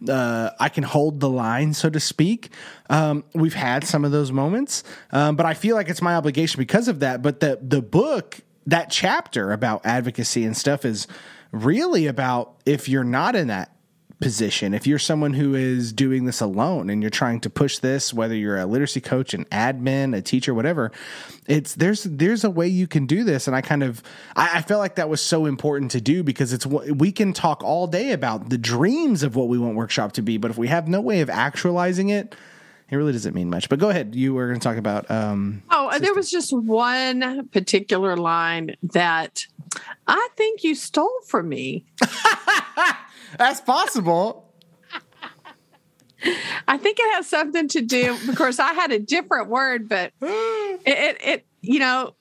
[0.07, 2.51] uh, I can hold the line, so to speak.
[2.91, 6.59] Um, we've had some of those moments, um, but I feel like it's my obligation
[6.59, 7.23] because of that.
[7.23, 11.07] But the, the book, that chapter about advocacy and stuff is,
[11.53, 13.73] really about if you're not in that
[14.21, 18.15] position, if you're someone who is doing this alone and you're trying to push this,
[18.15, 20.91] whether you're a literacy coach, an admin, a teacher, whatever,
[21.47, 23.47] it's there's there's a way you can do this.
[23.47, 24.03] And I kind of
[24.35, 27.33] I, I felt like that was so important to do because it's what we can
[27.33, 30.57] talk all day about the dreams of what we want workshop to be, but if
[30.57, 32.35] we have no way of actualizing it,
[32.89, 33.69] it really doesn't mean much.
[33.69, 34.15] But go ahead.
[34.15, 35.11] You were going to talk about.
[35.11, 36.05] Um, oh, system.
[36.05, 39.47] there was just one particular line that
[40.07, 41.85] I think you stole from me.
[43.39, 44.53] That's possible.
[46.69, 48.17] I think it has something to do.
[48.29, 52.15] Of course, I had a different word, but it, it, it you know,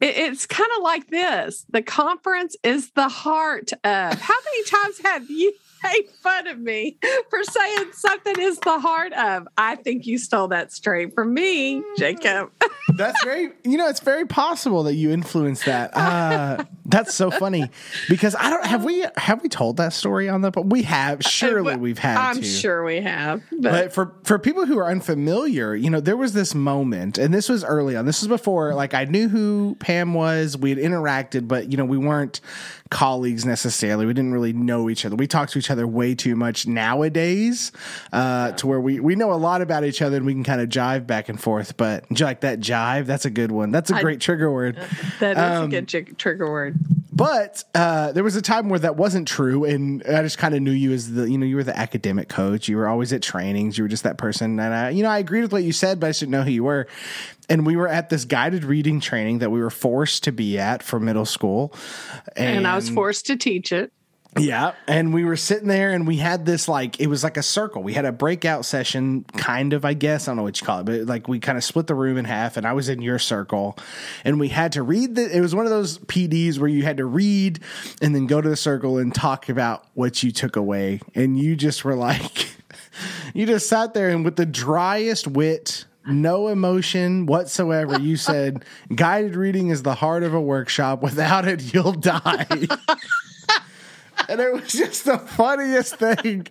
[0.00, 1.66] it, it's kind of like this.
[1.70, 4.20] The conference is the heart of.
[4.20, 5.52] How many times have you
[5.84, 6.98] made fun of me
[7.30, 9.48] for saying something is the heart of.
[9.56, 12.50] I think you stole that straight from me, Jacob.
[12.96, 15.96] that's very, you know, it's very possible that you influenced that.
[15.96, 17.70] Uh, that's so funny
[18.08, 21.22] because I don't have we have we told that story on the but we have
[21.22, 22.16] surely we've had.
[22.16, 22.42] I'm to.
[22.42, 23.42] sure we have.
[23.50, 23.62] But.
[23.62, 27.48] but for for people who are unfamiliar, you know, there was this moment, and this
[27.48, 28.06] was early on.
[28.06, 30.56] This was before like I knew who Pam was.
[30.56, 32.40] We had interacted, but you know, we weren't
[32.90, 34.06] colleagues necessarily.
[34.06, 35.16] We didn't really know each other.
[35.16, 37.72] We talked to each other way too much nowadays,
[38.12, 40.60] uh, to where we, we know a lot about each other and we can kind
[40.60, 41.76] of jive back and forth.
[41.76, 43.70] But like that jive, that's a good one.
[43.70, 44.78] That's a great trigger word.
[45.20, 46.78] That is um, a good tr- trigger word.
[47.12, 50.62] But uh, there was a time where that wasn't true, and I just kind of
[50.62, 52.68] knew you as the you know you were the academic coach.
[52.68, 53.76] You were always at trainings.
[53.76, 55.98] You were just that person, and I, you know I agreed with what you said,
[55.98, 56.86] but I didn't know who you were
[57.48, 60.82] and we were at this guided reading training that we were forced to be at
[60.82, 61.74] for middle school
[62.36, 63.92] and, and I was forced to teach it
[64.36, 64.72] yeah.
[64.86, 67.82] And we were sitting there and we had this like, it was like a circle.
[67.82, 70.28] We had a breakout session, kind of, I guess.
[70.28, 72.16] I don't know what you call it, but like we kind of split the room
[72.18, 73.76] in half and I was in your circle
[74.24, 76.98] and we had to read the, it was one of those PDs where you had
[76.98, 77.60] to read
[78.02, 81.00] and then go to the circle and talk about what you took away.
[81.14, 82.48] And you just were like,
[83.34, 87.98] you just sat there and with the driest wit no emotion whatsoever.
[87.98, 91.02] You said guided reading is the heart of a workshop.
[91.02, 92.46] Without it, you'll die.
[94.28, 96.46] and it was just the funniest thing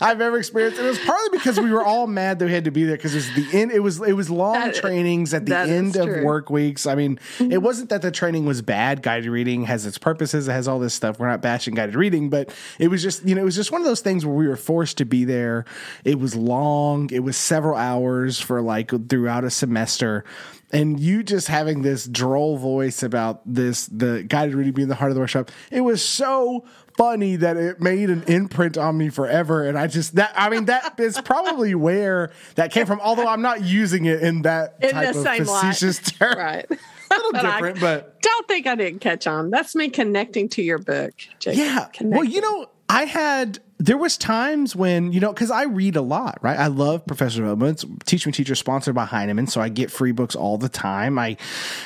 [0.00, 0.78] I've ever experienced.
[0.78, 3.14] It was partly because we were all mad that we had to be there because
[3.14, 3.72] it was the end.
[3.72, 6.86] It was it was long that, trainings at the end of work weeks.
[6.86, 7.50] I mean, mm-hmm.
[7.50, 9.02] it wasn't that the training was bad.
[9.02, 10.46] Guided reading has its purposes.
[10.46, 11.18] It has all this stuff.
[11.18, 13.80] We're not bashing guided reading, but it was just you know it was just one
[13.80, 15.64] of those things where we were forced to be there.
[16.04, 17.10] It was long.
[17.12, 20.24] It was several hours for like throughout a semester
[20.72, 25.10] and you just having this droll voice about this the guided reading being the heart
[25.10, 26.64] of the workshop it was so
[26.96, 29.66] funny that it made an imprint on me forever.
[29.68, 33.00] And I just that I mean that is probably where that came from.
[33.00, 36.18] Although I'm not using it in that in type of facetious light.
[36.18, 36.38] term.
[36.38, 36.66] Right.
[37.08, 39.50] A little but different, I but don't think I didn't catch on.
[39.50, 41.12] That's me connecting to your book.
[41.38, 41.58] Jacob.
[41.58, 41.86] Yeah.
[41.92, 42.10] Connecting.
[42.10, 46.00] Well, you know, I had there was times when you know because i read a
[46.00, 46.58] lot right?
[46.58, 47.84] I love professor development.
[48.06, 51.18] Teach me teacher sponsored by heinemann so i get free books all the time.
[51.18, 51.36] I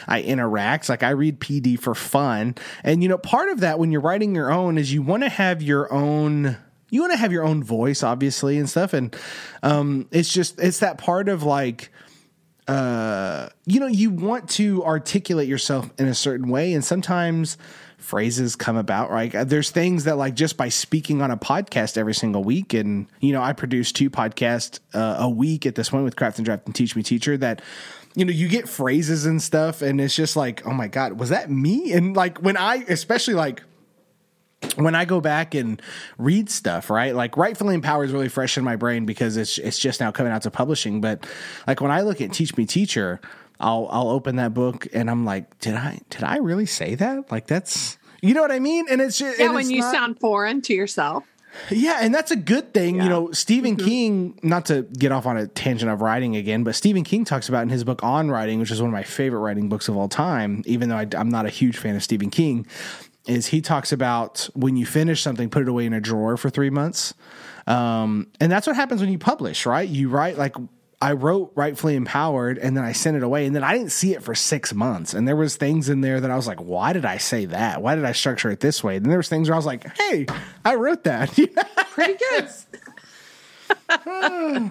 [0.07, 0.89] i interact.
[0.89, 2.55] Like i read pd for fun.
[2.85, 5.29] And you know part of that when you're writing your own is you want to
[5.29, 6.57] have your own
[6.91, 8.93] you want to have your own voice obviously and stuff.
[8.93, 9.17] And
[9.63, 11.91] um it's just it's that part of like
[12.69, 16.73] uh you know you want to articulate yourself in a certain way.
[16.73, 17.57] And sometimes
[18.01, 19.33] phrases come about, right?
[19.33, 23.33] There's things that like just by speaking on a podcast every single week, and you
[23.33, 26.67] know, I produce two podcasts uh, a week at this point with Craft and Draft
[26.67, 27.63] and Teach Me Teacher that
[28.15, 31.29] you know, you get phrases and stuff, and it's just like, oh my God, was
[31.29, 31.93] that me?
[31.93, 33.63] And like when I, especially like
[34.77, 35.81] when I go back and
[36.19, 37.15] read stuff, right?
[37.15, 40.33] Like rightfully empowered is really fresh in my brain because it's it's just now coming
[40.33, 41.01] out to publishing.
[41.01, 41.27] But
[41.67, 43.21] like when I look at Teach Me Teacher,
[43.61, 47.31] I'll I'll open that book and I'm like, did I did I really say that?
[47.31, 48.87] Like that's you know what I mean?
[48.91, 51.25] And it's just, yeah, and when you not, sound foreign to yourself.
[51.71, 52.97] Yeah, and that's a good thing.
[52.97, 53.05] Yeah.
[53.05, 53.87] You know, Stephen mm-hmm.
[53.87, 57.49] King, not to get off on a tangent of writing again, but Stephen King talks
[57.49, 59.97] about in his book On Writing, which is one of my favorite writing books of
[59.97, 62.67] all time, even though I, I'm not a huge fan of Stephen King,
[63.27, 66.51] is he talks about when you finish something, put it away in a drawer for
[66.51, 67.15] three months.
[67.67, 69.89] Um, and that's what happens when you publish, right?
[69.89, 70.57] You write like
[71.03, 74.13] I wrote rightfully empowered and then I sent it away and then I didn't see
[74.13, 75.15] it for six months.
[75.15, 77.81] And there was things in there that I was like, why did I say that?
[77.81, 78.97] Why did I structure it this way?
[78.97, 80.27] And there was things where I was like, hey,
[80.65, 81.31] I wrote that.
[81.93, 82.49] Pretty good.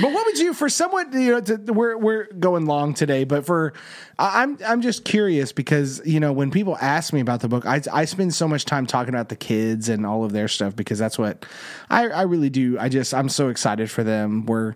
[0.00, 3.46] but what would you for someone you know to, we're we're going long today but
[3.46, 3.72] for
[4.18, 7.80] i'm i'm just curious because you know when people ask me about the book i
[7.92, 10.98] i spend so much time talking about the kids and all of their stuff because
[10.98, 11.46] that's what
[11.88, 14.74] i i really do i just i'm so excited for them we're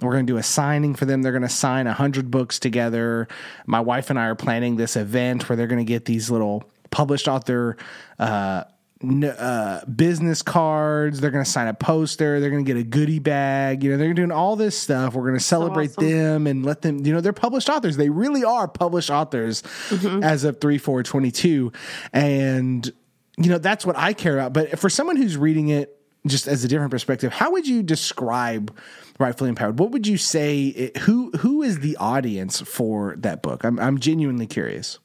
[0.00, 1.22] we're going to do a signing for them.
[1.22, 3.28] They're going to sign 100 books together.
[3.66, 6.64] My wife and I are planning this event where they're going to get these little
[6.90, 7.76] published author
[8.18, 8.64] uh,
[9.02, 11.20] uh, business cards.
[11.20, 12.40] They're going to sign a poster.
[12.40, 13.84] They're going to get a goodie bag.
[13.84, 15.14] You know, they're doing all this stuff.
[15.14, 16.10] We're going to celebrate awesome.
[16.10, 17.96] them and let them, you know, they're published authors.
[17.96, 20.22] They really are published authors Mm-hmm.
[20.22, 21.72] as of 3 4 22.
[22.12, 22.90] And,
[23.36, 24.52] you know, that's what I care about.
[24.52, 28.76] But for someone who's reading it just as a different perspective, how would you describe
[29.18, 29.78] Rightfully Empowered?
[29.78, 30.66] What would you say?
[30.66, 33.64] It, who who is the audience for that book?
[33.64, 34.98] I'm, I'm genuinely curious.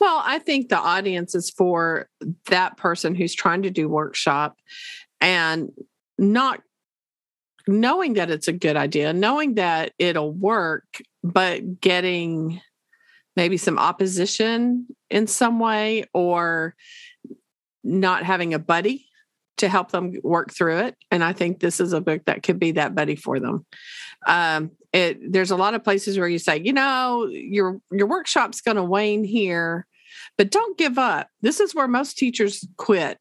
[0.00, 2.08] Well, I think the audience is for
[2.46, 4.56] that person who's trying to do workshop
[5.20, 5.70] and
[6.18, 6.60] not
[7.68, 12.60] knowing that it's a good idea, knowing that it'll work, but getting
[13.36, 16.74] maybe some opposition in some way or
[17.84, 19.06] not having a buddy
[19.62, 20.96] to help them work through it.
[21.12, 23.64] And I think this is a book that could be that buddy for them.
[24.26, 28.60] Um, it, there's a lot of places where you say, you know, your your workshop's
[28.60, 29.86] going to wane here,
[30.36, 31.28] but don't give up.
[31.42, 33.18] This is where most teachers quit.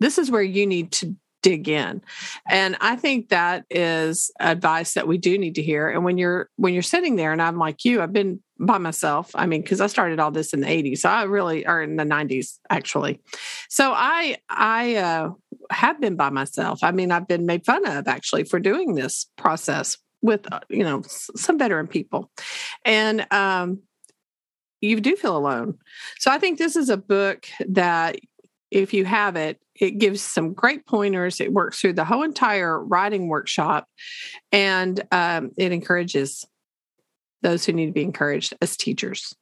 [0.00, 2.00] This is where you need to dig in.
[2.48, 5.88] And I think that is advice that we do need to hear.
[5.88, 9.32] And when you're when you're sitting there and I'm like you, I've been by myself.
[9.34, 10.98] I mean, because I started all this in the 80s.
[10.98, 13.20] So I really or in the 90s actually.
[13.68, 15.30] So I I uh
[15.70, 16.82] have been by myself.
[16.82, 20.84] I mean, I've been made fun of actually for doing this process with uh, you
[20.84, 22.30] know some veteran people.
[22.84, 23.80] And um
[24.80, 25.78] you do feel alone.
[26.18, 28.16] So I think this is a book that
[28.72, 31.40] if you have it, it gives some great pointers.
[31.40, 33.86] It works through the whole entire writing workshop
[34.50, 36.44] and um, it encourages
[37.42, 39.34] those who need to be encouraged as teachers.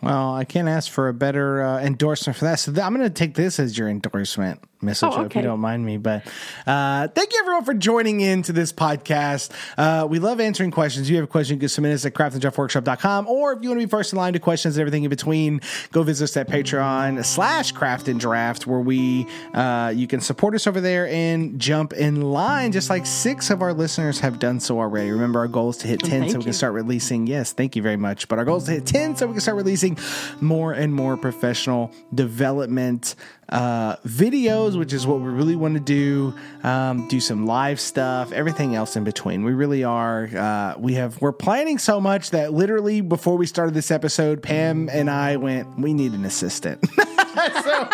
[0.00, 2.60] Well, I can't ask for a better uh, endorsement for that.
[2.60, 5.42] So th- I'm going to take this as your endorsement, Miss Oh, Ocho, if you
[5.42, 5.96] don't mind me.
[5.96, 6.26] But
[6.66, 9.50] uh, thank you, everyone, for joining in to this podcast.
[9.76, 11.06] Uh, we love answering questions.
[11.06, 13.26] If you have a question, you can submit us at craftanddraftworkshop.com.
[13.26, 15.60] Or if you want to be first in line to questions and everything in between,
[15.90, 20.54] go visit us at Patreon slash craft and draft, where we uh, you can support
[20.54, 24.60] us over there and jump in line, just like six of our listeners have done
[24.60, 25.10] so already.
[25.10, 26.52] Remember, our goal is to hit 10 thank so we can you.
[26.52, 27.26] start releasing.
[27.26, 28.28] Yes, thank you very much.
[28.28, 29.98] But our goal is to hit 10 so we can start releasing
[30.40, 33.14] more and more professional development
[33.48, 36.34] uh, videos, which is what we really want to do.
[36.62, 39.44] Um, do some live stuff, everything else in between.
[39.44, 40.24] We really are.
[40.26, 41.20] Uh, we have.
[41.20, 45.78] We're planning so much that literally before we started this episode, Pam and I went.
[45.78, 46.86] We need an assistant.
[47.62, 47.88] so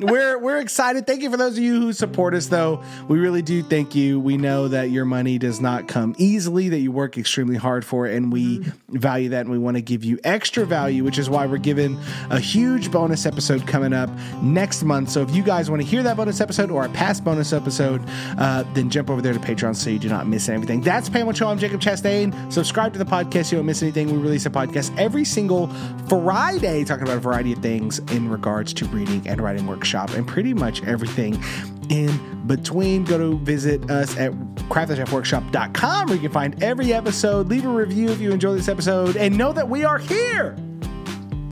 [0.00, 1.06] we're we're excited.
[1.06, 2.82] Thank you for those of you who support us, though.
[3.08, 4.18] We really do thank you.
[4.18, 8.06] We know that your money does not come easily; that you work extremely hard for
[8.06, 9.42] it, and we value that.
[9.42, 11.98] And we want to give you extra value, which is why we're giving
[12.30, 14.10] a huge bonus episode coming up
[14.42, 15.10] next month.
[15.10, 18.02] So if you guys want to hear that bonus episode or a past bonus episode,
[18.38, 20.80] uh, then jump over there to Patreon so you do not miss anything.
[20.80, 21.48] That's Pamela Cho.
[21.48, 22.52] I'm Jacob Chastain.
[22.52, 24.10] Subscribe to the podcast you don't miss anything.
[24.10, 25.68] We release a podcast every single
[26.08, 30.26] Friday talking about a variety of things in regards to reading and writing workshop and
[30.26, 31.42] pretty much everything
[31.88, 33.04] in between.
[33.04, 34.32] Go to visit us at
[34.68, 37.48] craftanddraftworkshop.com where you can find every episode.
[37.48, 40.56] Leave a review if you enjoy this episode and know that we are here.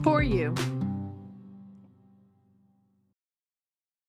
[0.03, 0.55] For you.